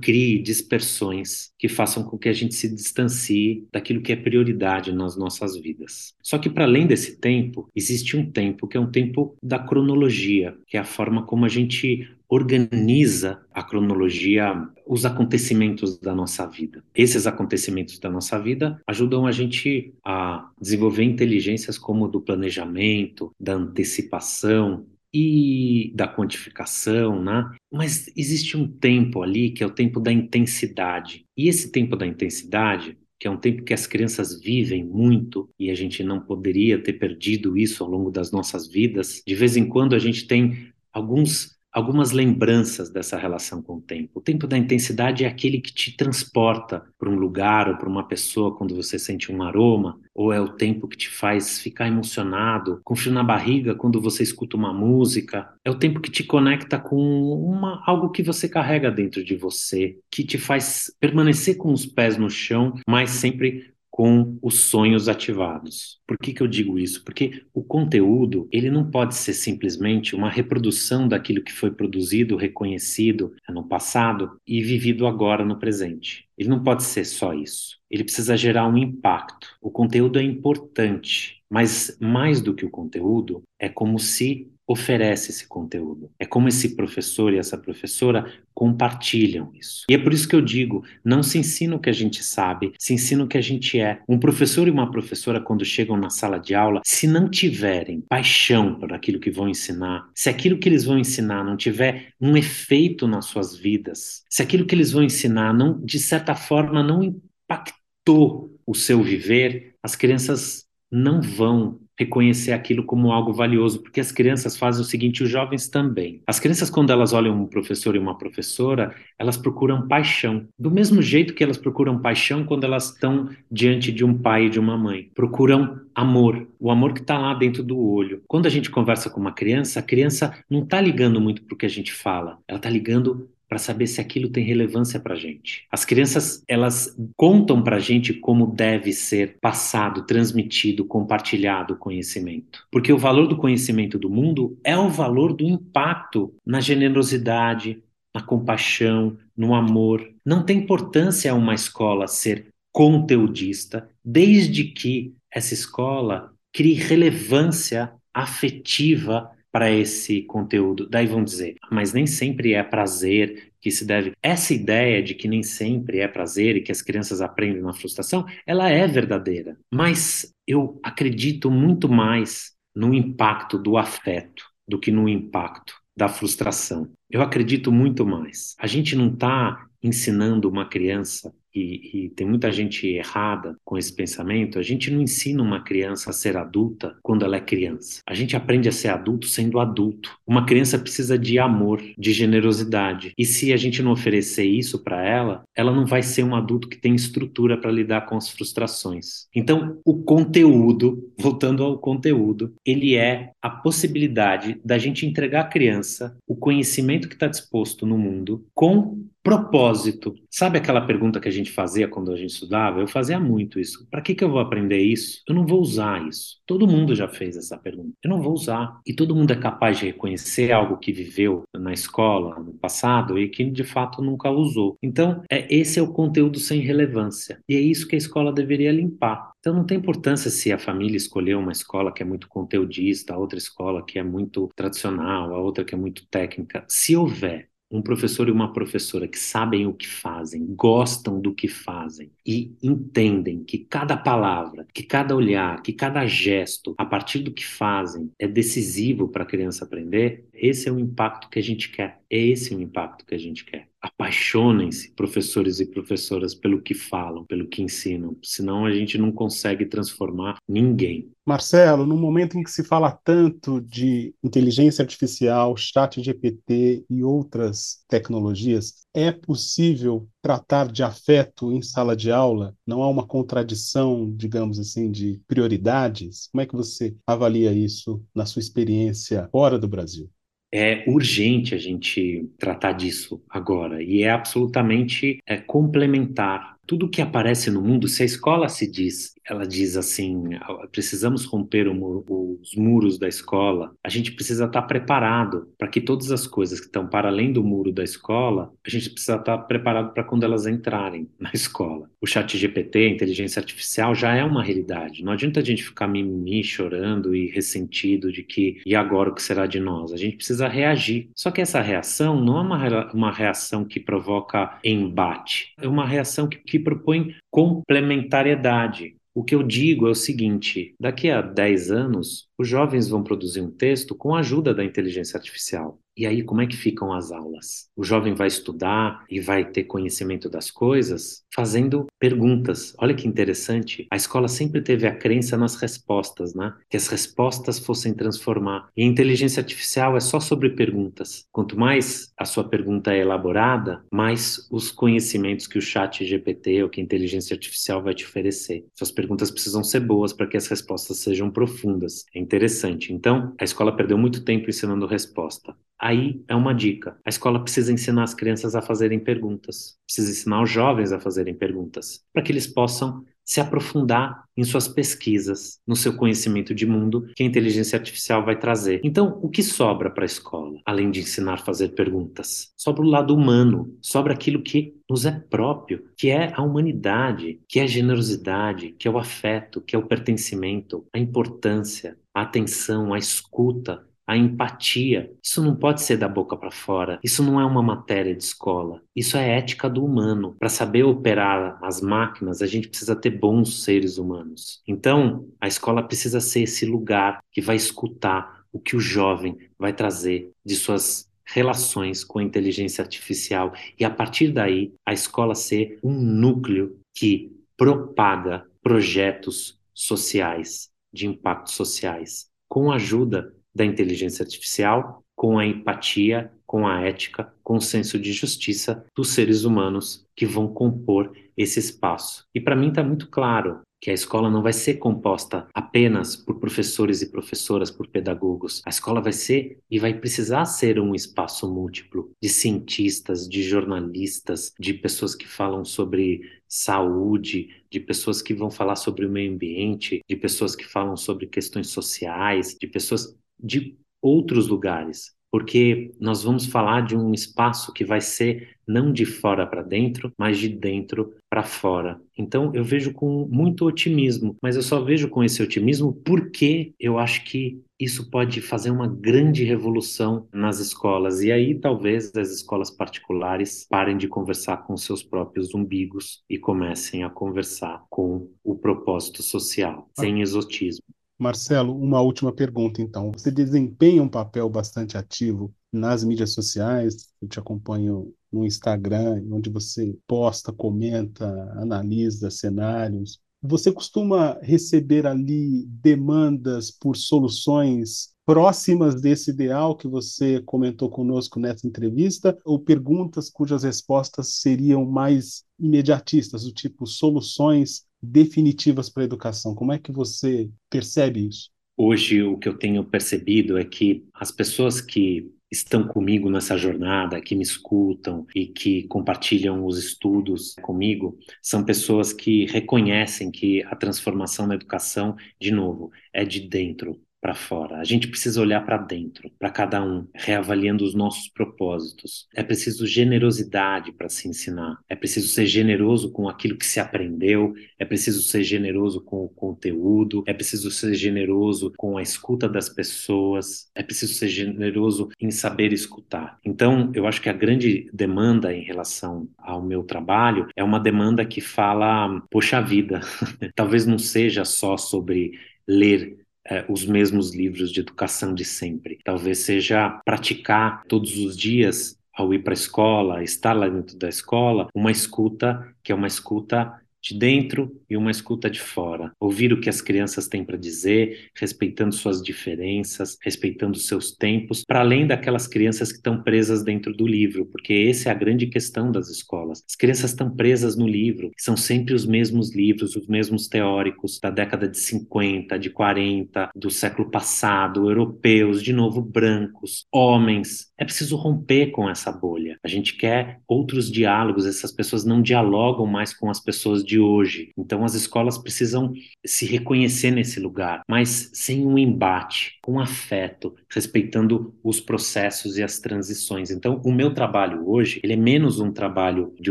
crie 0.00 0.42
dispersões 0.42 1.52
que 1.58 1.68
façam 1.68 2.02
com 2.02 2.18
que 2.18 2.28
a 2.28 2.32
gente 2.32 2.54
se 2.54 2.68
distancie 2.74 3.66
daquilo 3.72 4.02
que 4.02 4.12
é 4.12 4.16
prioridade 4.16 4.92
nas 4.92 5.16
nossas 5.16 5.56
vidas. 5.56 6.14
Só 6.22 6.38
que 6.38 6.50
para 6.50 6.64
além 6.64 6.86
desse 6.86 7.20
tempo, 7.20 7.68
existe 7.74 8.16
um 8.16 8.30
tempo 8.30 8.66
que 8.66 8.76
é 8.76 8.80
um 8.80 8.90
tempo 8.90 9.36
da 9.42 9.58
cronologia, 9.58 10.56
que 10.66 10.76
é 10.76 10.80
a 10.80 10.84
forma 10.84 11.24
como 11.24 11.44
a 11.44 11.48
gente 11.48 12.08
organiza 12.28 13.40
a 13.52 13.62
cronologia, 13.62 14.54
os 14.86 15.04
acontecimentos 15.04 15.98
da 15.98 16.14
nossa 16.14 16.46
vida. 16.46 16.82
Esses 16.94 17.26
acontecimentos 17.26 17.98
da 17.98 18.10
nossa 18.10 18.38
vida 18.38 18.80
ajudam 18.86 19.26
a 19.26 19.32
gente 19.32 19.94
a 20.04 20.50
desenvolver 20.60 21.04
inteligências 21.04 21.78
como 21.78 22.08
do 22.08 22.20
planejamento, 22.20 23.32
da 23.38 23.54
antecipação, 23.54 24.86
e 25.18 25.92
da 25.94 26.06
quantificação, 26.06 27.22
né? 27.22 27.50
Mas 27.72 28.12
existe 28.14 28.54
um 28.54 28.68
tempo 28.68 29.22
ali 29.22 29.50
que 29.50 29.64
é 29.64 29.66
o 29.66 29.70
tempo 29.70 29.98
da 29.98 30.12
intensidade. 30.12 31.24
E 31.34 31.48
esse 31.48 31.72
tempo 31.72 31.96
da 31.96 32.06
intensidade, 32.06 32.98
que 33.18 33.26
é 33.26 33.30
um 33.30 33.38
tempo 33.38 33.62
que 33.62 33.72
as 33.72 33.86
crianças 33.86 34.38
vivem 34.38 34.84
muito 34.84 35.48
e 35.58 35.70
a 35.70 35.74
gente 35.74 36.02
não 36.02 36.20
poderia 36.20 36.82
ter 36.82 36.94
perdido 36.94 37.56
isso 37.56 37.82
ao 37.82 37.88
longo 37.88 38.10
das 38.10 38.30
nossas 38.30 38.68
vidas, 38.68 39.22
de 39.26 39.34
vez 39.34 39.56
em 39.56 39.66
quando 39.66 39.94
a 39.94 39.98
gente 39.98 40.26
tem 40.26 40.70
alguns 40.92 41.55
algumas 41.76 42.10
lembranças 42.10 42.88
dessa 42.88 43.18
relação 43.18 43.60
com 43.60 43.74
o 43.74 43.80
tempo. 43.82 44.12
O 44.14 44.20
tempo 44.22 44.46
da 44.46 44.56
intensidade 44.56 45.24
é 45.24 45.28
aquele 45.28 45.60
que 45.60 45.70
te 45.70 45.94
transporta 45.94 46.82
para 46.98 47.10
um 47.10 47.16
lugar 47.16 47.68
ou 47.68 47.76
para 47.76 47.86
uma 47.86 48.08
pessoa 48.08 48.56
quando 48.56 48.74
você 48.74 48.98
sente 48.98 49.30
um 49.30 49.42
aroma, 49.42 50.00
ou 50.14 50.32
é 50.32 50.40
o 50.40 50.48
tempo 50.48 50.88
que 50.88 50.96
te 50.96 51.10
faz 51.10 51.60
ficar 51.60 51.86
emocionado, 51.86 52.80
com 52.82 52.96
frio 52.96 53.12
na 53.12 53.22
barriga 53.22 53.74
quando 53.74 54.00
você 54.00 54.22
escuta 54.22 54.56
uma 54.56 54.72
música. 54.72 55.50
É 55.62 55.70
o 55.70 55.78
tempo 55.78 56.00
que 56.00 56.10
te 56.10 56.24
conecta 56.24 56.78
com 56.78 56.96
uma, 56.96 57.82
algo 57.84 58.08
que 58.08 58.22
você 58.22 58.48
carrega 58.48 58.90
dentro 58.90 59.22
de 59.22 59.36
você, 59.36 59.98
que 60.10 60.24
te 60.24 60.38
faz 60.38 60.90
permanecer 60.98 61.58
com 61.58 61.74
os 61.74 61.84
pés 61.84 62.16
no 62.16 62.30
chão, 62.30 62.72
mas 62.88 63.10
sempre 63.10 63.75
com 63.96 64.36
os 64.42 64.64
sonhos 64.64 65.08
ativados. 65.08 65.98
Por 66.06 66.18
que, 66.18 66.34
que 66.34 66.42
eu 66.42 66.46
digo 66.46 66.78
isso? 66.78 67.02
Porque 67.02 67.42
o 67.54 67.64
conteúdo 67.64 68.46
ele 68.52 68.70
não 68.70 68.90
pode 68.90 69.14
ser 69.14 69.32
simplesmente 69.32 70.14
uma 70.14 70.28
reprodução 70.28 71.08
daquilo 71.08 71.42
que 71.42 71.50
foi 71.50 71.70
produzido, 71.70 72.36
reconhecido 72.36 73.32
no 73.48 73.66
passado 73.66 74.38
e 74.46 74.62
vivido 74.62 75.06
agora 75.06 75.46
no 75.46 75.58
presente. 75.58 76.28
Ele 76.36 76.50
não 76.50 76.62
pode 76.62 76.82
ser 76.82 77.06
só 77.06 77.32
isso. 77.32 77.78
Ele 77.90 78.04
precisa 78.04 78.36
gerar 78.36 78.68
um 78.68 78.76
impacto. 78.76 79.48
O 79.62 79.70
conteúdo 79.70 80.18
é 80.18 80.22
importante, 80.22 81.42
mas 81.48 81.96
mais 81.98 82.42
do 82.42 82.52
que 82.52 82.66
o 82.66 82.70
conteúdo, 82.70 83.44
é 83.58 83.66
como 83.66 83.98
se 83.98 84.52
oferece 84.66 85.30
esse 85.30 85.46
conteúdo. 85.46 86.10
É 86.18 86.26
como 86.26 86.48
esse 86.48 86.74
professor 86.74 87.32
e 87.32 87.38
essa 87.38 87.56
professora 87.56 88.30
compartilham 88.52 89.50
isso. 89.54 89.84
E 89.88 89.94
é 89.94 89.98
por 89.98 90.12
isso 90.12 90.28
que 90.28 90.34
eu 90.34 90.40
digo: 90.40 90.84
não 91.04 91.22
se 91.22 91.38
ensina 91.38 91.76
o 91.76 91.80
que 91.80 91.90
a 91.90 91.92
gente 91.92 92.22
sabe, 92.24 92.72
se 92.78 92.92
ensina 92.92 93.24
o 93.24 93.28
que 93.28 93.38
a 93.38 93.42
gente 93.42 93.78
é. 93.78 94.00
Um 94.08 94.18
professor 94.18 94.66
e 94.66 94.70
uma 94.70 94.90
professora, 94.90 95.40
quando 95.40 95.64
chegam 95.64 95.96
na 95.96 96.10
sala 96.10 96.38
de 96.38 96.54
aula, 96.54 96.80
se 96.84 97.06
não 97.06 97.30
tiverem 97.30 98.02
paixão 98.08 98.74
por 98.74 98.92
aquilo 98.92 99.20
que 99.20 99.30
vão 99.30 99.48
ensinar, 99.48 100.08
se 100.14 100.28
aquilo 100.28 100.58
que 100.58 100.68
eles 100.68 100.84
vão 100.84 100.98
ensinar 100.98 101.44
não 101.44 101.56
tiver 101.56 102.12
um 102.20 102.36
efeito 102.36 103.06
nas 103.06 103.26
suas 103.26 103.56
vidas, 103.56 104.24
se 104.28 104.42
aquilo 104.42 104.66
que 104.66 104.74
eles 104.74 104.90
vão 104.90 105.02
ensinar 105.02 105.54
não, 105.54 105.80
de 105.84 105.98
certa 105.98 106.34
forma, 106.34 106.82
não 106.82 107.02
impactou 107.02 108.56
o 108.66 108.74
seu 108.74 109.02
viver, 109.02 109.74
as 109.82 109.94
crianças 109.94 110.66
não 110.90 111.20
vão 111.20 111.80
reconhecer 111.98 112.52
aquilo 112.52 112.84
como 112.84 113.12
algo 113.12 113.32
valioso, 113.32 113.82
porque 113.82 114.00
as 114.00 114.12
crianças 114.12 114.56
fazem 114.56 114.82
o 114.82 114.84
seguinte, 114.84 115.22
os 115.22 115.30
jovens 115.30 115.68
também. 115.68 116.20
As 116.26 116.38
crianças, 116.38 116.70
quando 116.70 116.90
elas 116.90 117.12
olham 117.12 117.40
um 117.40 117.46
professor 117.46 117.96
e 117.96 117.98
uma 117.98 118.16
professora, 118.16 118.94
elas 119.18 119.36
procuram 119.36 119.88
paixão. 119.88 120.46
Do 120.58 120.70
mesmo 120.70 121.00
jeito 121.00 121.34
que 121.34 121.42
elas 121.42 121.56
procuram 121.56 121.98
paixão 121.98 122.44
quando 122.44 122.64
elas 122.64 122.92
estão 122.92 123.30
diante 123.50 123.90
de 123.90 124.04
um 124.04 124.16
pai 124.16 124.46
e 124.46 124.50
de 124.50 124.60
uma 124.60 124.76
mãe. 124.76 125.10
Procuram 125.14 125.80
amor, 125.94 126.46
o 126.60 126.70
amor 126.70 126.92
que 126.92 127.00
está 127.00 127.18
lá 127.18 127.32
dentro 127.32 127.62
do 127.62 127.78
olho. 127.78 128.22
Quando 128.28 128.46
a 128.46 128.50
gente 128.50 128.70
conversa 128.70 129.08
com 129.08 129.18
uma 129.20 129.32
criança, 129.32 129.80
a 129.80 129.82
criança 129.82 130.34
não 130.50 130.62
está 130.62 130.80
ligando 130.80 131.20
muito 131.20 131.42
para 131.42 131.54
o 131.54 131.56
que 131.56 131.66
a 131.66 131.70
gente 131.70 131.92
fala, 131.92 132.38
ela 132.46 132.58
está 132.58 132.68
ligando 132.68 133.28
para 133.48 133.58
saber 133.58 133.86
se 133.86 134.00
aquilo 134.00 134.28
tem 134.28 134.44
relevância 134.44 134.98
para 134.98 135.14
a 135.14 135.18
gente. 135.18 135.64
As 135.70 135.84
crianças, 135.84 136.42
elas 136.48 136.96
contam 137.16 137.62
para 137.62 137.76
a 137.76 137.80
gente 137.80 138.12
como 138.12 138.46
deve 138.46 138.92
ser 138.92 139.38
passado, 139.40 140.02
transmitido, 140.02 140.84
compartilhado 140.84 141.74
o 141.74 141.78
conhecimento. 141.78 142.66
Porque 142.70 142.92
o 142.92 142.98
valor 142.98 143.26
do 143.26 143.36
conhecimento 143.36 143.98
do 143.98 144.10
mundo 144.10 144.58
é 144.64 144.76
o 144.76 144.88
valor 144.88 145.32
do 145.32 145.44
impacto 145.44 146.34
na 146.44 146.60
generosidade, 146.60 147.82
na 148.14 148.22
compaixão, 148.22 149.16
no 149.36 149.54
amor. 149.54 150.08
Não 150.24 150.42
tem 150.42 150.58
importância 150.58 151.34
uma 151.34 151.54
escola 151.54 152.08
ser 152.08 152.48
conteudista, 152.72 153.88
desde 154.04 154.64
que 154.64 155.14
essa 155.30 155.54
escola 155.54 156.32
crie 156.52 156.74
relevância 156.74 157.92
afetiva 158.12 159.30
para 159.56 159.70
esse 159.70 160.20
conteúdo. 160.20 160.86
Daí 160.86 161.06
vão 161.06 161.24
dizer, 161.24 161.56
mas 161.70 161.94
nem 161.94 162.06
sempre 162.06 162.52
é 162.52 162.62
prazer 162.62 163.52
que 163.58 163.70
se 163.70 163.86
deve. 163.86 164.12
Essa 164.22 164.52
ideia 164.52 165.02
de 165.02 165.14
que 165.14 165.26
nem 165.26 165.42
sempre 165.42 166.00
é 166.00 166.06
prazer 166.06 166.56
e 166.56 166.60
que 166.60 166.70
as 166.70 166.82
crianças 166.82 167.22
aprendem 167.22 167.62
na 167.62 167.72
frustração, 167.72 168.26
ela 168.46 168.68
é 168.68 168.86
verdadeira. 168.86 169.56
Mas 169.72 170.30
eu 170.46 170.78
acredito 170.82 171.50
muito 171.50 171.88
mais 171.88 172.52
no 172.74 172.92
impacto 172.92 173.56
do 173.56 173.78
afeto 173.78 174.44
do 174.68 174.78
que 174.78 174.90
no 174.90 175.08
impacto 175.08 175.74
da 175.96 176.06
frustração. 176.06 176.92
Eu 177.08 177.22
acredito 177.22 177.72
muito 177.72 178.04
mais. 178.04 178.54
A 178.58 178.66
gente 178.66 178.94
não 178.94 179.08
está 179.08 179.66
ensinando 179.82 180.50
uma 180.50 180.68
criança 180.68 181.32
e, 181.56 182.04
e, 182.04 182.08
tem 182.10 182.26
muita 182.26 182.52
gente 182.52 182.86
errada 182.86 183.56
com 183.64 183.78
esse 183.78 183.92
pensamento, 183.92 184.58
a 184.58 184.62
gente 184.62 184.90
não 184.90 185.00
ensina 185.00 185.42
uma 185.42 185.62
criança 185.62 186.10
a 186.10 186.12
ser 186.12 186.36
adulta 186.36 186.96
quando 187.02 187.24
ela 187.24 187.36
é 187.36 187.40
criança. 187.40 188.02
A 188.06 188.14
gente 188.14 188.36
aprende 188.36 188.68
a 188.68 188.72
ser 188.72 188.88
adulto 188.88 189.26
sendo 189.26 189.58
adulto. 189.58 190.16
Uma 190.26 190.44
criança 190.44 190.78
precisa 190.78 191.18
de 191.18 191.38
amor, 191.38 191.82
de 191.96 192.12
generosidade. 192.12 193.12
E 193.16 193.24
se 193.24 193.52
a 193.52 193.56
gente 193.56 193.82
não 193.82 193.92
oferecer 193.92 194.44
isso 194.44 194.82
para 194.82 195.02
ela, 195.02 195.44
ela 195.54 195.72
não 195.72 195.86
vai 195.86 196.02
ser 196.02 196.22
um 196.22 196.34
adulto 196.34 196.68
que 196.68 196.76
tem 196.76 196.94
estrutura 196.94 197.56
para 197.56 197.70
lidar 197.70 198.02
com 198.02 198.16
as 198.16 198.28
frustrações. 198.28 199.26
Então, 199.34 199.78
o 199.84 200.02
conteúdo, 200.02 201.10
voltando 201.18 201.62
ao 201.62 201.78
conteúdo, 201.78 202.54
ele 202.64 202.96
é 202.96 203.32
a 203.40 203.48
possibilidade 203.48 204.60
da 204.64 204.76
gente 204.78 205.06
entregar 205.06 205.42
à 205.42 205.48
criança 205.48 206.16
o 206.26 206.34
conhecimento 206.34 207.08
que 207.08 207.14
está 207.14 207.26
disposto 207.26 207.86
no 207.86 207.96
mundo 207.96 208.46
com 208.54 209.06
propósito. 209.26 210.14
Sabe 210.30 210.56
aquela 210.56 210.80
pergunta 210.86 211.18
que 211.18 211.26
a 211.26 211.32
gente 211.32 211.45
fazia 211.50 211.88
quando 211.88 212.12
a 212.12 212.16
gente 212.16 212.30
estudava? 212.30 212.80
Eu 212.80 212.88
fazia 212.88 213.18
muito 213.18 213.58
isso. 213.58 213.86
Para 213.90 214.00
que, 214.00 214.14
que 214.14 214.24
eu 214.24 214.30
vou 214.30 214.40
aprender 214.40 214.78
isso? 214.78 215.22
Eu 215.28 215.34
não 215.34 215.46
vou 215.46 215.60
usar 215.60 216.06
isso. 216.06 216.36
Todo 216.46 216.66
mundo 216.66 216.94
já 216.94 217.08
fez 217.08 217.36
essa 217.36 217.56
pergunta. 217.56 217.92
Eu 218.02 218.10
não 218.10 218.20
vou 218.20 218.32
usar. 218.32 218.80
E 218.86 218.94
todo 218.94 219.14
mundo 219.14 219.32
é 219.32 219.36
capaz 219.36 219.78
de 219.78 219.86
reconhecer 219.86 220.52
algo 220.52 220.78
que 220.78 220.92
viveu 220.92 221.44
na 221.54 221.72
escola, 221.72 222.38
no 222.38 222.52
passado, 222.54 223.18
e 223.18 223.28
que 223.28 223.44
de 223.44 223.64
fato 223.64 224.02
nunca 224.02 224.30
usou. 224.30 224.76
Então, 224.82 225.22
é, 225.30 225.46
esse 225.54 225.78
é 225.78 225.82
o 225.82 225.92
conteúdo 225.92 226.38
sem 226.38 226.60
relevância. 226.60 227.40
E 227.48 227.54
é 227.54 227.60
isso 227.60 227.86
que 227.86 227.94
a 227.94 227.98
escola 227.98 228.32
deveria 228.32 228.72
limpar. 228.72 229.32
Então 229.46 229.54
não 229.54 229.64
tem 229.64 229.78
importância 229.78 230.28
se 230.28 230.52
a 230.52 230.58
família 230.58 230.96
escolheu 230.96 231.38
uma 231.38 231.52
escola 231.52 231.92
que 231.92 232.02
é 232.02 232.06
muito 232.06 232.26
conteudista, 232.26 233.14
a 233.14 233.16
outra 233.16 233.38
escola 233.38 233.84
que 233.84 233.96
é 233.96 234.02
muito 234.02 234.50
tradicional, 234.56 235.32
a 235.32 235.38
outra 235.38 235.64
que 235.64 235.72
é 235.72 235.78
muito 235.78 236.04
técnica. 236.08 236.64
Se 236.68 236.96
houver 236.96 237.48
um 237.76 237.82
professor 237.82 238.28
e 238.28 238.32
uma 238.32 238.52
professora 238.52 239.06
que 239.06 239.18
sabem 239.18 239.66
o 239.66 239.74
que 239.74 239.86
fazem, 239.86 240.44
gostam 240.54 241.20
do 241.20 241.34
que 241.34 241.48
fazem 241.48 242.10
e 242.24 242.56
entendem 242.62 243.44
que 243.44 243.58
cada 243.58 243.96
palavra, 243.96 244.66
que 244.72 244.82
cada 244.82 245.14
olhar, 245.14 245.62
que 245.62 245.72
cada 245.72 246.06
gesto, 246.06 246.74
a 246.78 246.84
partir 246.84 247.20
do 247.20 247.32
que 247.32 247.46
fazem, 247.46 248.10
é 248.18 248.26
decisivo 248.26 249.08
para 249.08 249.22
a 249.22 249.26
criança 249.26 249.64
aprender, 249.64 250.26
esse 250.32 250.68
é 250.68 250.72
o 250.72 250.78
impacto 250.78 251.28
que 251.28 251.38
a 251.38 251.42
gente 251.42 251.70
quer. 251.70 252.00
É 252.10 252.18
esse 252.18 252.54
o 252.54 252.60
impacto 252.60 253.04
que 253.04 253.14
a 253.14 253.18
gente 253.18 253.44
quer. 253.44 253.65
Apaixonem-se, 253.80 254.92
professores 254.94 255.60
e 255.60 255.66
professoras, 255.66 256.34
pelo 256.34 256.60
que 256.60 256.74
falam, 256.74 257.24
pelo 257.24 257.46
que 257.46 257.62
ensinam, 257.62 258.16
senão 258.22 258.64
a 258.64 258.72
gente 258.72 258.98
não 258.98 259.12
consegue 259.12 259.66
transformar 259.66 260.38
ninguém. 260.48 261.10
Marcelo, 261.26 261.84
no 261.84 261.96
momento 261.96 262.38
em 262.38 262.42
que 262.42 262.50
se 262.50 262.64
fala 262.64 262.90
tanto 262.90 263.60
de 263.60 264.14
inteligência 264.22 264.82
artificial, 264.82 265.56
chat 265.56 266.00
GPT 266.02 266.84
e 266.88 267.02
outras 267.02 267.84
tecnologias, 267.88 268.86
é 268.94 269.12
possível 269.12 270.08
tratar 270.22 270.70
de 270.70 270.82
afeto 270.82 271.52
em 271.52 271.60
sala 271.62 271.96
de 271.96 272.10
aula? 272.10 272.56
Não 272.66 272.82
há 272.82 272.88
uma 272.88 273.06
contradição, 273.06 274.10
digamos 274.16 274.58
assim, 274.58 274.90
de 274.90 275.20
prioridades? 275.26 276.28
Como 276.32 276.40
é 276.40 276.46
que 276.46 276.56
você 276.56 276.96
avalia 277.06 277.52
isso 277.52 278.02
na 278.14 278.24
sua 278.24 278.40
experiência 278.40 279.28
fora 279.30 279.58
do 279.58 279.68
Brasil? 279.68 280.10
É 280.52 280.84
urgente 280.86 281.54
a 281.54 281.58
gente 281.58 282.30
tratar 282.38 282.72
disso 282.72 283.22
agora 283.28 283.82
e 283.82 284.02
é 284.02 284.10
absolutamente 284.10 285.18
é, 285.26 285.36
complementar 285.36 286.56
tudo 286.66 286.88
que 286.88 287.00
aparece 287.00 287.50
no 287.50 287.62
mundo, 287.62 287.86
se 287.86 288.02
a 288.02 288.06
escola 288.06 288.48
se 288.48 288.70
diz, 288.70 289.14
ela 289.28 289.46
diz 289.46 289.76
assim, 289.76 290.30
precisamos 290.72 291.24
romper 291.24 291.68
os 291.68 292.54
muros 292.56 292.98
da 292.98 293.08
escola, 293.08 293.74
a 293.84 293.88
gente 293.88 294.12
precisa 294.12 294.46
estar 294.46 294.62
preparado 294.62 295.48
para 295.58 295.68
que 295.68 295.80
todas 295.80 296.10
as 296.10 296.26
coisas 296.26 296.58
que 296.58 296.66
estão 296.66 296.86
para 296.86 297.08
além 297.08 297.32
do 297.32 297.44
muro 297.44 297.72
da 297.72 297.84
escola, 297.84 298.52
a 298.66 298.70
gente 298.70 298.90
precisa 298.90 299.16
estar 299.16 299.38
preparado 299.38 299.92
para 299.92 300.04
quando 300.04 300.24
elas 300.24 300.46
entrarem 300.46 301.08
na 301.18 301.30
escola. 301.34 301.90
O 302.00 302.06
chat 302.06 302.36
GPT, 302.36 302.78
a 302.78 302.90
inteligência 302.90 303.40
artificial, 303.40 303.94
já 303.94 304.14
é 304.14 304.24
uma 304.24 304.42
realidade. 304.42 305.04
Não 305.04 305.12
adianta 305.12 305.40
a 305.40 305.44
gente 305.44 305.62
ficar 305.62 305.88
mimimi, 305.88 306.42
chorando 306.42 307.14
e 307.14 307.26
ressentido 307.26 308.12
de 308.12 308.22
que, 308.22 308.60
e 308.64 308.74
agora 308.74 309.10
o 309.10 309.14
que 309.14 309.22
será 309.22 309.46
de 309.46 309.60
nós? 309.60 309.92
A 309.92 309.96
gente 309.96 310.16
precisa 310.16 310.48
reagir. 310.48 311.10
Só 311.14 311.30
que 311.30 311.40
essa 311.40 311.60
reação 311.60 312.22
não 312.22 312.38
é 312.38 312.40
uma, 312.40 312.92
uma 312.92 313.12
reação 313.12 313.64
que 313.64 313.80
provoca 313.80 314.58
embate, 314.64 315.52
é 315.58 315.68
uma 315.68 315.86
reação 315.86 316.28
que 316.28 316.36
que 316.46 316.58
propõe 316.58 317.14
complementariedade. 317.30 318.96
O 319.16 319.24
que 319.24 319.34
eu 319.34 319.42
digo 319.42 319.86
é 319.86 319.90
o 319.90 319.94
seguinte: 319.94 320.74
daqui 320.78 321.08
a 321.10 321.22
10 321.22 321.70
anos, 321.70 322.28
os 322.36 322.46
jovens 322.46 322.86
vão 322.86 323.02
produzir 323.02 323.40
um 323.40 323.50
texto 323.50 323.94
com 323.94 324.14
a 324.14 324.18
ajuda 324.18 324.52
da 324.52 324.62
inteligência 324.62 325.16
artificial. 325.16 325.80
E 325.96 326.06
aí, 326.06 326.22
como 326.22 326.42
é 326.42 326.46
que 326.46 326.56
ficam 326.56 326.92
as 326.92 327.10
aulas? 327.10 327.70
O 327.74 327.82
jovem 327.82 328.12
vai 328.12 328.26
estudar 328.26 329.04
e 329.08 329.18
vai 329.18 329.50
ter 329.50 329.64
conhecimento 329.64 330.28
das 330.28 330.50
coisas 330.50 331.24
fazendo 331.34 331.86
perguntas. 331.98 332.74
Olha 332.78 332.94
que 332.94 333.08
interessante. 333.08 333.86
A 333.90 333.96
escola 333.96 334.28
sempre 334.28 334.60
teve 334.60 334.86
a 334.86 334.94
crença 334.94 335.38
nas 335.38 335.56
respostas, 335.56 336.34
né? 336.34 336.54
Que 336.68 336.76
as 336.76 336.88
respostas 336.88 337.58
fossem 337.58 337.94
transformar. 337.94 338.68
E 338.76 338.82
a 338.82 338.86
inteligência 338.86 339.40
artificial 339.40 339.96
é 339.96 340.00
só 340.00 340.20
sobre 340.20 340.50
perguntas. 340.50 341.24
Quanto 341.32 341.58
mais 341.58 342.12
a 342.18 342.26
sua 342.26 342.44
pergunta 342.44 342.92
é 342.92 343.00
elaborada, 343.00 343.82
mais 343.90 344.46
os 344.50 344.70
conhecimentos 344.70 345.46
que 345.46 345.58
o 345.58 345.62
chat 345.62 346.04
GPT 346.04 346.62
ou 346.62 346.68
que 346.68 346.80
a 346.80 346.84
inteligência 346.84 347.34
artificial 347.34 347.82
vai 347.82 347.94
te 347.94 348.04
oferecer. 348.04 348.66
Suas 348.74 348.90
perguntas 348.90 349.30
precisam 349.30 349.64
ser 349.64 349.80
boas 349.80 350.12
para 350.12 350.26
que 350.26 350.36
as 350.36 350.46
respostas 350.46 350.98
sejam 350.98 351.30
profundas. 351.30 352.04
É 352.14 352.18
interessante. 352.18 352.92
Então, 352.92 353.34
a 353.40 353.44
escola 353.44 353.74
perdeu 353.74 353.96
muito 353.96 354.24
tempo 354.24 354.50
ensinando 354.50 354.86
resposta. 354.86 355.56
Aí 355.86 356.20
é 356.26 356.34
uma 356.34 356.52
dica. 356.52 356.98
A 357.04 357.08
escola 357.08 357.40
precisa 357.40 357.72
ensinar 357.72 358.02
as 358.02 358.12
crianças 358.12 358.56
a 358.56 358.60
fazerem 358.60 358.98
perguntas, 358.98 359.78
precisa 359.86 360.10
ensinar 360.10 360.42
os 360.42 360.50
jovens 360.50 360.90
a 360.90 360.98
fazerem 360.98 361.32
perguntas, 361.32 362.02
para 362.12 362.24
que 362.24 362.32
eles 362.32 362.44
possam 362.44 363.04
se 363.24 363.40
aprofundar 363.40 364.24
em 364.36 364.42
suas 364.42 364.66
pesquisas, 364.66 365.60
no 365.64 365.76
seu 365.76 365.96
conhecimento 365.96 366.52
de 366.52 366.66
mundo 366.66 367.06
que 367.14 367.22
a 367.22 367.26
inteligência 367.26 367.78
artificial 367.78 368.24
vai 368.24 368.36
trazer. 368.36 368.80
Então, 368.82 369.20
o 369.22 369.28
que 369.28 369.44
sobra 369.44 369.88
para 369.88 370.02
a 370.02 370.06
escola, 370.06 370.60
além 370.66 370.90
de 370.90 370.98
ensinar 370.98 371.34
a 371.34 371.44
fazer 371.44 371.68
perguntas? 371.68 372.52
Sobra 372.56 372.82
o 372.82 372.90
lado 372.90 373.14
humano, 373.14 373.72
sobra 373.80 374.12
aquilo 374.12 374.42
que 374.42 374.74
nos 374.90 375.06
é 375.06 375.12
próprio, 375.12 375.84
que 375.96 376.10
é 376.10 376.32
a 376.34 376.42
humanidade, 376.42 377.40
que 377.48 377.60
é 377.60 377.62
a 377.62 377.68
generosidade, 377.68 378.74
que 378.76 378.88
é 378.88 378.90
o 378.90 378.98
afeto, 378.98 379.60
que 379.60 379.76
é 379.76 379.78
o 379.78 379.86
pertencimento, 379.86 380.84
a 380.92 380.98
importância, 380.98 381.96
a 382.12 382.22
atenção, 382.22 382.92
a 382.92 382.98
escuta, 382.98 383.86
a 384.06 384.16
empatia. 384.16 385.10
Isso 385.22 385.42
não 385.42 385.56
pode 385.56 385.82
ser 385.82 385.96
da 385.96 386.08
boca 386.08 386.36
para 386.36 386.50
fora. 386.50 387.00
Isso 387.02 387.22
não 387.22 387.40
é 387.40 387.44
uma 387.44 387.62
matéria 387.62 388.14
de 388.14 388.22
escola. 388.22 388.80
Isso 388.94 389.16
é 389.16 389.36
ética 389.36 389.68
do 389.68 389.84
humano. 389.84 390.36
Para 390.38 390.48
saber 390.48 390.84
operar 390.84 391.58
as 391.62 391.80
máquinas, 391.80 392.40
a 392.40 392.46
gente 392.46 392.68
precisa 392.68 392.94
ter 392.94 393.10
bons 393.10 393.64
seres 393.64 393.98
humanos. 393.98 394.62
Então, 394.66 395.26
a 395.40 395.48
escola 395.48 395.82
precisa 395.82 396.20
ser 396.20 396.42
esse 396.42 396.64
lugar 396.64 397.20
que 397.32 397.40
vai 397.40 397.56
escutar 397.56 398.44
o 398.52 398.60
que 398.60 398.76
o 398.76 398.80
jovem 398.80 399.36
vai 399.58 399.72
trazer 399.72 400.30
de 400.44 400.54
suas 400.54 401.10
relações 401.26 402.04
com 402.04 402.20
a 402.20 402.22
inteligência 402.22 402.82
artificial 402.82 403.52
e 403.78 403.84
a 403.84 403.90
partir 403.90 404.30
daí 404.30 404.72
a 404.86 404.92
escola 404.92 405.34
ser 405.34 405.78
um 405.82 405.92
núcleo 405.92 406.78
que 406.94 407.32
propaga 407.56 408.46
projetos 408.62 409.58
sociais 409.74 410.70
de 410.92 411.06
impactos 411.06 411.54
sociais 411.54 412.28
com 412.48 412.70
a 412.70 412.76
ajuda 412.76 413.34
da 413.56 413.64
inteligência 413.64 414.22
artificial, 414.22 415.02
com 415.16 415.38
a 415.38 415.46
empatia, 415.46 416.30
com 416.46 416.68
a 416.68 416.82
ética, 416.82 417.32
com 417.42 417.56
o 417.56 417.60
senso 417.60 417.98
de 417.98 418.12
justiça 418.12 418.84
dos 418.94 419.08
seres 419.08 419.44
humanos 419.44 420.06
que 420.14 420.26
vão 420.26 420.46
compor 420.46 421.16
esse 421.36 421.58
espaço. 421.58 422.24
E 422.34 422.40
para 422.40 422.54
mim 422.54 422.68
está 422.68 422.84
muito 422.84 423.08
claro 423.08 423.60
que 423.80 423.90
a 423.90 423.94
escola 423.94 424.30
não 424.30 424.42
vai 424.42 424.52
ser 424.52 424.74
composta 424.74 425.46
apenas 425.54 426.16
por 426.16 426.38
professores 426.40 427.02
e 427.02 427.10
professoras, 427.10 427.70
por 427.70 427.86
pedagogos. 427.88 428.62
A 428.64 428.70
escola 428.70 429.00
vai 429.00 429.12
ser 429.12 429.58
e 429.70 429.78
vai 429.78 429.94
precisar 429.94 430.44
ser 430.46 430.80
um 430.80 430.94
espaço 430.94 431.52
múltiplo 431.52 432.10
de 432.22 432.28
cientistas, 432.28 433.28
de 433.28 433.42
jornalistas, 433.42 434.52
de 434.58 434.72
pessoas 434.74 435.14
que 435.14 435.28
falam 435.28 435.64
sobre 435.64 436.22
saúde, 436.48 437.64
de 437.70 437.80
pessoas 437.80 438.22
que 438.22 438.32
vão 438.32 438.50
falar 438.50 438.76
sobre 438.76 439.04
o 439.04 439.10
meio 439.10 439.32
ambiente, 439.32 440.00
de 440.08 440.16
pessoas 440.16 440.56
que 440.56 440.64
falam 440.64 440.96
sobre 440.96 441.26
questões 441.26 441.68
sociais, 441.68 442.56
de 442.58 442.66
pessoas 442.66 443.14
de 443.38 443.76
outros 444.00 444.48
lugares, 444.48 445.16
porque 445.30 445.92
nós 446.00 446.22
vamos 446.22 446.46
falar 446.46 446.82
de 446.82 446.96
um 446.96 447.12
espaço 447.12 447.72
que 447.72 447.84
vai 447.84 448.00
ser 448.00 448.56
não 448.66 448.92
de 448.92 449.04
fora 449.04 449.46
para 449.46 449.62
dentro, 449.62 450.12
mas 450.18 450.38
de 450.38 450.48
dentro 450.48 451.14
para 451.28 451.42
fora. 451.42 452.00
Então 452.16 452.52
eu 452.54 452.64
vejo 452.64 452.92
com 452.92 453.26
muito 453.30 453.66
otimismo, 453.66 454.36
mas 454.42 454.56
eu 454.56 454.62
só 454.62 454.80
vejo 454.80 455.08
com 455.08 455.22
esse 455.22 455.42
otimismo 455.42 455.92
porque 455.92 456.72
eu 456.80 456.98
acho 456.98 457.24
que 457.24 457.60
isso 457.78 458.10
pode 458.10 458.40
fazer 458.40 458.70
uma 458.70 458.88
grande 458.88 459.44
revolução 459.44 460.26
nas 460.32 460.58
escolas. 460.58 461.20
E 461.20 461.30
aí 461.30 461.54
talvez 461.54 462.10
as 462.16 462.30
escolas 462.30 462.70
particulares 462.70 463.66
parem 463.68 463.96
de 463.96 464.08
conversar 464.08 464.58
com 464.66 464.76
seus 464.76 465.02
próprios 465.02 465.54
umbigos 465.54 466.22
e 466.28 466.38
comecem 466.38 467.04
a 467.04 467.10
conversar 467.10 467.84
com 467.90 468.30
o 468.42 468.56
propósito 468.56 469.22
social, 469.22 469.90
sem 469.98 470.22
exotismo. 470.22 470.95
Marcelo, 471.18 471.74
uma 471.74 472.00
última 472.00 472.32
pergunta, 472.32 472.82
então. 472.82 473.10
Você 473.12 473.30
desempenha 473.30 474.02
um 474.02 474.08
papel 474.08 474.48
bastante 474.50 474.96
ativo 474.98 475.54
nas 475.72 476.04
mídias 476.04 476.32
sociais, 476.32 477.08
eu 477.20 477.28
te 477.28 477.38
acompanho 477.38 478.12
no 478.30 478.44
Instagram, 478.44 479.24
onde 479.30 479.48
você 479.48 479.96
posta, 480.06 480.52
comenta, 480.52 481.26
analisa 481.56 482.30
cenários. 482.30 483.18
Você 483.42 483.72
costuma 483.72 484.38
receber 484.42 485.06
ali 485.06 485.64
demandas 485.66 486.70
por 486.70 486.96
soluções 486.96 488.14
próximas 488.26 489.00
desse 489.00 489.30
ideal 489.30 489.76
que 489.76 489.86
você 489.86 490.42
comentou 490.42 490.90
conosco 490.90 491.38
nessa 491.38 491.66
entrevista, 491.66 492.36
ou 492.44 492.58
perguntas 492.58 493.30
cujas 493.30 493.62
respostas 493.62 494.40
seriam 494.40 494.84
mais 494.84 495.44
imediatistas, 495.58 496.42
do 496.42 496.52
tipo 496.52 496.86
soluções 496.86 497.85
definitivas 498.02 498.88
para 498.88 499.02
a 499.02 499.06
educação? 499.06 499.54
Como 499.54 499.72
é 499.72 499.78
que 499.78 499.92
você 499.92 500.50
percebe 500.70 501.28
isso? 501.28 501.50
Hoje, 501.76 502.22
o 502.22 502.38
que 502.38 502.48
eu 502.48 502.56
tenho 502.56 502.84
percebido 502.84 503.58
é 503.58 503.64
que 503.64 504.06
as 504.14 504.30
pessoas 504.30 504.80
que 504.80 505.30
estão 505.50 505.86
comigo 505.86 506.28
nessa 506.30 506.56
jornada, 506.56 507.20
que 507.20 507.34
me 507.34 507.42
escutam 507.42 508.26
e 508.34 508.46
que 508.46 508.86
compartilham 508.88 509.64
os 509.64 509.78
estudos 509.78 510.54
comigo, 510.62 511.16
são 511.42 511.64
pessoas 511.64 512.12
que 512.12 512.46
reconhecem 512.46 513.30
que 513.30 513.62
a 513.64 513.76
transformação 513.76 514.46
na 514.46 514.54
educação, 514.54 515.14
de 515.40 515.50
novo, 515.50 515.90
é 516.12 516.24
de 516.24 516.40
dentro 516.40 517.00
para 517.20 517.34
fora. 517.34 517.78
A 517.78 517.84
gente 517.84 518.08
precisa 518.08 518.40
olhar 518.40 518.64
para 518.64 518.76
dentro, 518.76 519.30
para 519.38 519.50
cada 519.50 519.82
um, 519.82 520.06
reavaliando 520.14 520.84
os 520.84 520.94
nossos 520.94 521.28
propósitos. 521.28 522.28
É 522.34 522.42
preciso 522.42 522.86
generosidade 522.86 523.92
para 523.92 524.08
se 524.08 524.28
ensinar. 524.28 524.78
É 524.88 524.94
preciso 524.94 525.28
ser 525.28 525.46
generoso 525.46 526.12
com 526.12 526.28
aquilo 526.28 526.56
que 526.56 526.66
se 526.66 526.78
aprendeu. 526.78 527.54
É 527.78 527.84
preciso 527.84 528.22
ser 528.22 528.44
generoso 528.44 529.00
com 529.00 529.24
o 529.24 529.28
conteúdo. 529.28 530.22
É 530.26 530.32
preciso 530.32 530.70
ser 530.70 530.94
generoso 530.94 531.72
com 531.76 531.98
a 531.98 532.02
escuta 532.02 532.48
das 532.48 532.68
pessoas. 532.68 533.70
É 533.74 533.82
preciso 533.82 534.14
ser 534.14 534.28
generoso 534.28 535.08
em 535.20 535.30
saber 535.30 535.72
escutar. 535.72 536.38
Então, 536.44 536.90
eu 536.94 537.06
acho 537.06 537.20
que 537.20 537.28
a 537.28 537.32
grande 537.32 537.90
demanda 537.92 538.54
em 538.54 538.62
relação 538.62 539.28
ao 539.38 539.62
meu 539.62 539.82
trabalho 539.82 540.48
é 540.54 540.62
uma 540.62 540.78
demanda 540.78 541.24
que 541.24 541.40
fala, 541.40 542.20
poxa 542.30 542.60
vida, 542.60 543.00
talvez 543.54 543.86
não 543.86 543.98
seja 543.98 544.44
só 544.44 544.76
sobre 544.76 545.32
ler 545.66 546.25
é, 546.48 546.64
os 546.68 546.84
mesmos 546.84 547.34
livros 547.34 547.70
de 547.72 547.80
educação 547.80 548.34
de 548.34 548.44
sempre. 548.44 548.98
Talvez 549.04 549.38
seja 549.38 550.00
praticar 550.04 550.82
todos 550.86 551.16
os 551.18 551.36
dias, 551.36 551.98
ao 552.16 552.32
ir 552.32 552.42
para 552.42 552.52
a 552.52 552.54
escola, 552.54 553.22
estar 553.22 553.52
lá 553.52 553.68
dentro 553.68 553.96
da 553.98 554.08
escola, 554.08 554.68
uma 554.74 554.90
escuta 554.90 555.74
que 555.82 555.92
é 555.92 555.94
uma 555.94 556.06
escuta 556.06 556.72
de 557.06 557.18
dentro 557.18 557.80
e 557.88 557.96
uma 557.96 558.10
escuta 558.10 558.50
de 558.50 558.60
fora. 558.60 559.12
Ouvir 559.20 559.52
o 559.52 559.60
que 559.60 559.68
as 559.68 559.80
crianças 559.80 560.26
têm 560.26 560.44
para 560.44 560.56
dizer, 560.56 561.30
respeitando 561.34 561.94
suas 561.94 562.20
diferenças, 562.20 563.16
respeitando 563.22 563.78
seus 563.78 564.12
tempos, 564.12 564.64
para 564.66 564.80
além 564.80 565.06
daquelas 565.06 565.46
crianças 565.46 565.92
que 565.92 565.98
estão 565.98 566.22
presas 566.22 566.64
dentro 566.64 566.92
do 566.92 567.06
livro, 567.06 567.46
porque 567.46 567.86
essa 567.88 568.08
é 568.08 568.12
a 568.12 568.14
grande 568.14 568.46
questão 568.46 568.90
das 568.90 569.08
escolas. 569.08 569.62
As 569.68 569.76
crianças 569.76 570.10
estão 570.10 570.30
presas 570.30 570.76
no 570.76 570.86
livro, 570.86 571.30
são 571.38 571.56
sempre 571.56 571.94
os 571.94 572.06
mesmos 572.06 572.54
livros, 572.54 572.96
os 572.96 573.06
mesmos 573.06 573.46
teóricos 573.48 574.18
da 574.20 574.30
década 574.30 574.68
de 574.68 574.78
50, 574.78 575.58
de 575.58 575.70
40, 575.70 576.50
do 576.54 576.70
século 576.70 577.10
passado, 577.10 577.88
europeus, 577.88 578.62
de 578.62 578.72
novo 578.72 579.00
brancos, 579.00 579.86
homens. 579.92 580.72
É 580.78 580.84
preciso 580.84 581.16
romper 581.16 581.70
com 581.70 581.88
essa 581.88 582.12
bolha. 582.12 582.58
A 582.62 582.68
gente 582.68 582.96
quer 582.96 583.40
outros 583.48 583.90
diálogos, 583.90 584.44
essas 584.44 584.70
pessoas 584.70 585.04
não 585.04 585.22
dialogam 585.22 585.86
mais 585.86 586.12
com 586.12 586.30
as 586.30 586.38
pessoas 586.38 586.84
de 586.84 586.98
hoje. 586.98 587.50
Então 587.56 587.84
as 587.84 587.94
escolas 587.94 588.36
precisam 588.36 588.92
se 589.24 589.46
reconhecer 589.46 590.10
nesse 590.10 590.38
lugar, 590.38 590.82
mas 590.86 591.30
sem 591.32 591.64
um 591.64 591.78
embate, 591.78 592.58
com 592.62 592.78
afeto, 592.78 593.54
respeitando 593.70 594.54
os 594.62 594.78
processos 594.78 595.56
e 595.56 595.62
as 595.62 595.78
transições. 595.78 596.50
Então 596.50 596.80
o 596.84 596.92
meu 596.92 597.14
trabalho 597.14 597.66
hoje, 597.68 598.00
ele 598.04 598.12
é 598.12 598.16
menos 598.16 598.60
um 598.60 598.70
trabalho 598.70 599.34
de 599.40 599.50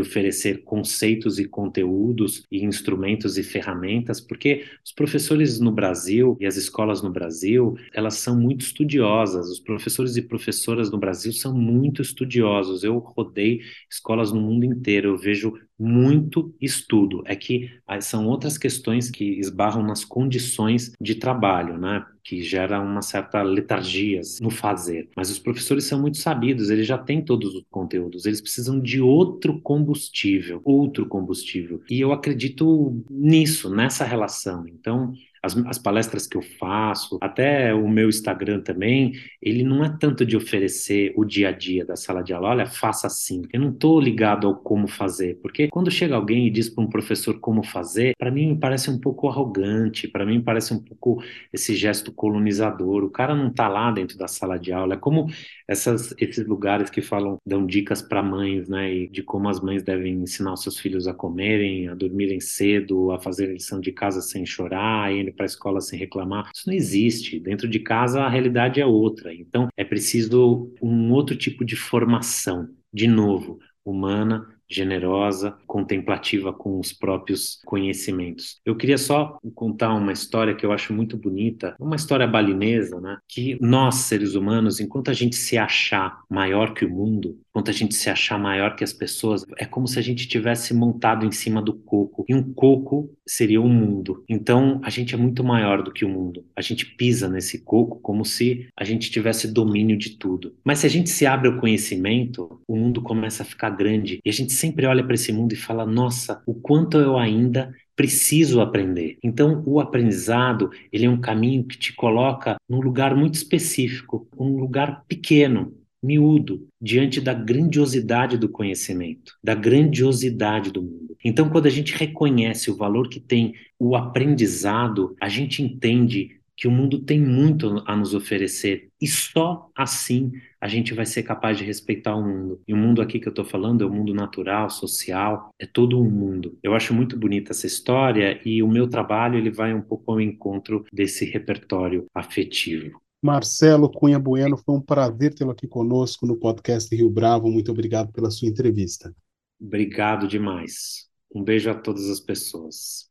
oferecer 0.00 0.62
conceitos 0.62 1.38
e 1.40 1.44
conteúdos 1.44 2.44
e 2.52 2.64
instrumentos 2.64 3.36
e 3.36 3.42
ferramentas, 3.42 4.20
porque 4.20 4.64
os 4.84 4.92
professores 4.92 5.58
no 5.58 5.72
Brasil 5.72 6.36
e 6.40 6.46
as 6.46 6.56
escolas 6.56 7.02
no 7.02 7.10
Brasil, 7.10 7.76
elas 7.92 8.14
são 8.14 8.38
muito 8.38 8.60
estudiosas. 8.60 9.48
Os 9.50 9.58
professores 9.58 10.16
e 10.16 10.22
professoras 10.22 10.90
no 10.90 10.98
Brasil 10.98 11.15
são 11.24 11.54
muito 11.54 12.02
estudiosos. 12.02 12.82
Eu 12.84 12.98
rodei 12.98 13.60
escolas 13.90 14.32
no 14.32 14.40
mundo 14.40 14.64
inteiro, 14.64 15.10
eu 15.10 15.18
vejo 15.18 15.54
muito 15.78 16.54
estudo. 16.60 17.22
É 17.26 17.36
que 17.36 17.70
ah, 17.86 18.00
são 18.00 18.26
outras 18.26 18.56
questões 18.56 19.10
que 19.10 19.24
esbarram 19.38 19.82
nas 19.82 20.04
condições 20.04 20.92
de 21.00 21.14
trabalho, 21.14 21.78
né? 21.78 22.04
Que 22.24 22.42
gera 22.42 22.80
uma 22.80 23.02
certa 23.02 23.42
letargia 23.42 24.20
no 24.40 24.50
fazer. 24.50 25.08
Mas 25.16 25.30
os 25.30 25.38
professores 25.38 25.84
são 25.84 26.00
muito 26.00 26.18
sabidos, 26.18 26.70
eles 26.70 26.86
já 26.86 26.98
têm 26.98 27.24
todos 27.24 27.54
os 27.54 27.64
conteúdos, 27.70 28.26
eles 28.26 28.40
precisam 28.40 28.80
de 28.80 29.00
outro 29.00 29.60
combustível, 29.60 30.60
outro 30.64 31.06
combustível. 31.06 31.82
E 31.90 32.00
eu 32.00 32.12
acredito 32.12 33.04
nisso, 33.10 33.70
nessa 33.70 34.04
relação. 34.04 34.66
Então, 34.66 35.12
as, 35.46 35.56
as, 35.66 35.78
palestras 35.78 36.26
que 36.26 36.36
eu 36.36 36.42
faço, 36.42 37.18
até 37.20 37.72
o 37.72 37.88
meu 37.88 38.08
Instagram 38.08 38.60
também, 38.60 39.12
ele 39.40 39.62
não 39.62 39.84
é 39.84 39.96
tanto 39.98 40.26
de 40.26 40.36
oferecer 40.36 41.12
o 41.16 41.24
dia 41.24 41.48
a 41.48 41.52
dia 41.52 41.84
da 41.84 41.96
sala 41.96 42.22
de 42.22 42.32
aula, 42.32 42.48
olha, 42.48 42.66
faça 42.66 43.06
assim. 43.06 43.42
Eu 43.52 43.60
não 43.60 43.70
estou 43.70 44.00
ligado 44.00 44.46
ao 44.46 44.56
como 44.56 44.88
fazer, 44.88 45.38
porque 45.40 45.68
quando 45.68 45.90
chega 45.90 46.14
alguém 46.16 46.46
e 46.46 46.50
diz 46.50 46.68
para 46.68 46.84
um 46.84 46.88
professor 46.88 47.38
como 47.40 47.62
fazer, 47.62 48.14
para 48.18 48.30
mim 48.30 48.58
parece 48.60 48.90
um 48.90 48.98
pouco 48.98 49.28
arrogante, 49.28 50.08
para 50.08 50.26
mim 50.26 50.40
parece 50.40 50.74
um 50.74 50.82
pouco 50.82 51.22
esse 51.52 51.74
gesto 51.74 52.12
colonizador. 52.12 53.04
O 53.04 53.10
cara 53.10 53.34
não 53.34 53.48
está 53.48 53.68
lá 53.68 53.90
dentro 53.90 54.18
da 54.18 54.28
sala 54.28 54.58
de 54.58 54.72
aula, 54.72 54.94
é 54.94 54.98
como 54.98 55.28
essas, 55.68 56.14
esses 56.18 56.46
lugares 56.46 56.90
que 56.90 57.02
falam, 57.02 57.38
dão 57.44 57.66
dicas 57.66 58.00
para 58.00 58.22
mães, 58.22 58.68
né, 58.68 58.92
e 58.92 59.08
de 59.08 59.22
como 59.22 59.48
as 59.48 59.60
mães 59.60 59.82
devem 59.82 60.14
ensinar 60.14 60.52
os 60.52 60.62
seus 60.62 60.78
filhos 60.78 61.08
a 61.08 61.14
comerem, 61.14 61.88
a 61.88 61.94
dormirem 61.94 62.40
cedo, 62.40 63.10
a 63.10 63.18
fazer 63.18 63.46
lição 63.52 63.80
de 63.80 63.92
casa 63.92 64.20
sem 64.20 64.46
chorar, 64.46 65.12
indo 65.12 65.32
para 65.32 65.44
a 65.44 65.46
escola 65.46 65.80
sem 65.80 65.98
reclamar. 65.98 66.50
Isso 66.54 66.68
não 66.68 66.74
existe. 66.74 67.40
Dentro 67.40 67.68
de 67.68 67.80
casa 67.80 68.22
a 68.22 68.28
realidade 68.28 68.80
é 68.80 68.86
outra. 68.86 69.34
Então 69.34 69.68
é 69.76 69.84
preciso 69.84 70.72
um 70.80 71.10
outro 71.12 71.36
tipo 71.36 71.64
de 71.64 71.76
formação, 71.76 72.68
de 72.92 73.06
novo, 73.08 73.58
humana, 73.84 74.46
generosa, 74.68 75.56
contemplativa 75.66 76.52
com 76.52 76.78
os 76.78 76.92
próprios 76.92 77.60
conhecimentos. 77.64 78.60
Eu 78.64 78.76
queria 78.76 78.98
só 78.98 79.38
contar 79.54 79.94
uma 79.94 80.12
história 80.12 80.54
que 80.54 80.64
eu 80.64 80.72
acho 80.72 80.92
muito 80.92 81.16
bonita, 81.16 81.76
uma 81.78 81.96
história 81.96 82.26
balinesa, 82.26 83.00
né? 83.00 83.18
Que 83.28 83.56
nós, 83.60 83.96
seres 83.96 84.34
humanos, 84.34 84.80
enquanto 84.80 85.10
a 85.10 85.14
gente 85.14 85.36
se 85.36 85.56
achar 85.56 86.20
maior 86.28 86.74
que 86.74 86.84
o 86.84 86.90
mundo, 86.90 87.38
enquanto 87.56 87.70
a 87.70 87.72
gente 87.72 87.94
se 87.94 88.10
achar 88.10 88.38
maior 88.38 88.76
que 88.76 88.84
as 88.84 88.92
pessoas, 88.92 89.46
é 89.56 89.64
como 89.64 89.88
se 89.88 89.98
a 89.98 90.02
gente 90.02 90.28
tivesse 90.28 90.74
montado 90.74 91.24
em 91.24 91.32
cima 91.32 91.62
do 91.62 91.72
coco. 91.72 92.22
E 92.28 92.34
um 92.34 92.52
coco 92.52 93.10
seria 93.26 93.62
o 93.62 93.68
mundo. 93.68 94.22
Então, 94.28 94.78
a 94.84 94.90
gente 94.90 95.14
é 95.14 95.16
muito 95.16 95.42
maior 95.42 95.82
do 95.82 95.90
que 95.90 96.04
o 96.04 96.08
mundo. 96.08 96.44
A 96.54 96.60
gente 96.60 96.84
pisa 96.84 97.30
nesse 97.30 97.60
coco 97.60 97.98
como 98.00 98.26
se 98.26 98.68
a 98.78 98.84
gente 98.84 99.10
tivesse 99.10 99.50
domínio 99.50 99.96
de 99.96 100.18
tudo. 100.18 100.54
Mas 100.62 100.80
se 100.80 100.86
a 100.86 100.90
gente 100.90 101.08
se 101.08 101.24
abre 101.24 101.48
ao 101.48 101.56
conhecimento, 101.56 102.60
o 102.68 102.76
mundo 102.76 103.00
começa 103.00 103.42
a 103.42 103.46
ficar 103.46 103.70
grande 103.70 104.20
e 104.22 104.28
a 104.28 104.32
gente 104.32 104.52
sempre 104.52 104.84
olha 104.84 105.02
para 105.02 105.14
esse 105.14 105.32
mundo 105.32 105.54
e 105.54 105.56
fala: 105.56 105.86
"Nossa, 105.86 106.42
o 106.44 106.54
quanto 106.54 106.98
eu 106.98 107.16
ainda 107.16 107.72
preciso 107.96 108.60
aprender. 108.60 109.16
Então, 109.22 109.62
o 109.64 109.80
aprendizado, 109.80 110.70
ele 110.92 111.06
é 111.06 111.10
um 111.10 111.18
caminho 111.18 111.64
que 111.64 111.78
te 111.78 111.94
coloca 111.94 112.56
num 112.68 112.80
lugar 112.80 113.16
muito 113.16 113.36
específico, 113.36 114.28
um 114.38 114.58
lugar 114.58 115.02
pequeno, 115.08 115.72
miúdo, 116.02 116.68
diante 116.80 117.20
da 117.20 117.34
grandiosidade 117.34 118.38
do 118.38 118.48
conhecimento, 118.48 119.32
da 119.42 119.54
grandiosidade 119.54 120.70
do 120.70 120.82
mundo. 120.82 121.16
Então, 121.24 121.48
quando 121.48 121.66
a 121.66 121.70
gente 121.70 121.94
reconhece 121.94 122.70
o 122.70 122.76
valor 122.76 123.08
que 123.08 123.20
tem 123.20 123.54
o 123.78 123.96
aprendizado, 123.96 125.16
a 125.20 125.28
gente 125.28 125.62
entende 125.62 126.36
que 126.56 126.66
o 126.66 126.70
mundo 126.70 127.00
tem 127.00 127.20
muito 127.20 127.82
a 127.86 127.94
nos 127.94 128.14
oferecer 128.14 128.88
e 129.00 129.06
só 129.06 129.68
assim 129.76 130.32
a 130.58 130.66
gente 130.66 130.94
vai 130.94 131.04
ser 131.04 131.22
capaz 131.22 131.58
de 131.58 131.64
respeitar 131.64 132.16
o 132.16 132.24
mundo. 132.24 132.60
E 132.66 132.72
o 132.72 132.76
mundo 132.76 133.02
aqui 133.02 133.20
que 133.20 133.28
eu 133.28 133.30
estou 133.30 133.44
falando 133.44 133.84
é 133.84 133.86
o 133.86 133.92
mundo 133.92 134.14
natural, 134.14 134.70
social, 134.70 135.50
é 135.60 135.66
todo 135.66 136.00
um 136.00 136.10
mundo. 136.10 136.58
Eu 136.62 136.74
acho 136.74 136.94
muito 136.94 137.16
bonita 137.16 137.52
essa 137.52 137.66
história 137.66 138.40
e 138.44 138.62
o 138.62 138.68
meu 138.68 138.88
trabalho 138.88 139.36
ele 139.36 139.50
vai 139.50 139.74
um 139.74 139.82
pouco 139.82 140.10
ao 140.10 140.20
encontro 140.20 140.84
desse 140.90 141.26
repertório 141.26 142.06
afetivo. 142.14 143.00
Marcelo 143.22 143.90
Cunha 143.90 144.18
Bueno, 144.18 144.56
foi 144.56 144.74
um 144.74 144.80
prazer 144.80 145.34
tê-lo 145.34 145.50
aqui 145.50 145.66
conosco 145.66 146.26
no 146.26 146.36
podcast 146.36 146.94
Rio 146.94 147.10
Bravo. 147.10 147.50
Muito 147.50 147.70
obrigado 147.70 148.12
pela 148.12 148.30
sua 148.30 148.48
entrevista. 148.48 149.14
Obrigado 149.60 150.28
demais. 150.28 151.08
Um 151.34 151.42
beijo 151.42 151.70
a 151.70 151.74
todas 151.74 152.08
as 152.08 152.20
pessoas. 152.20 153.10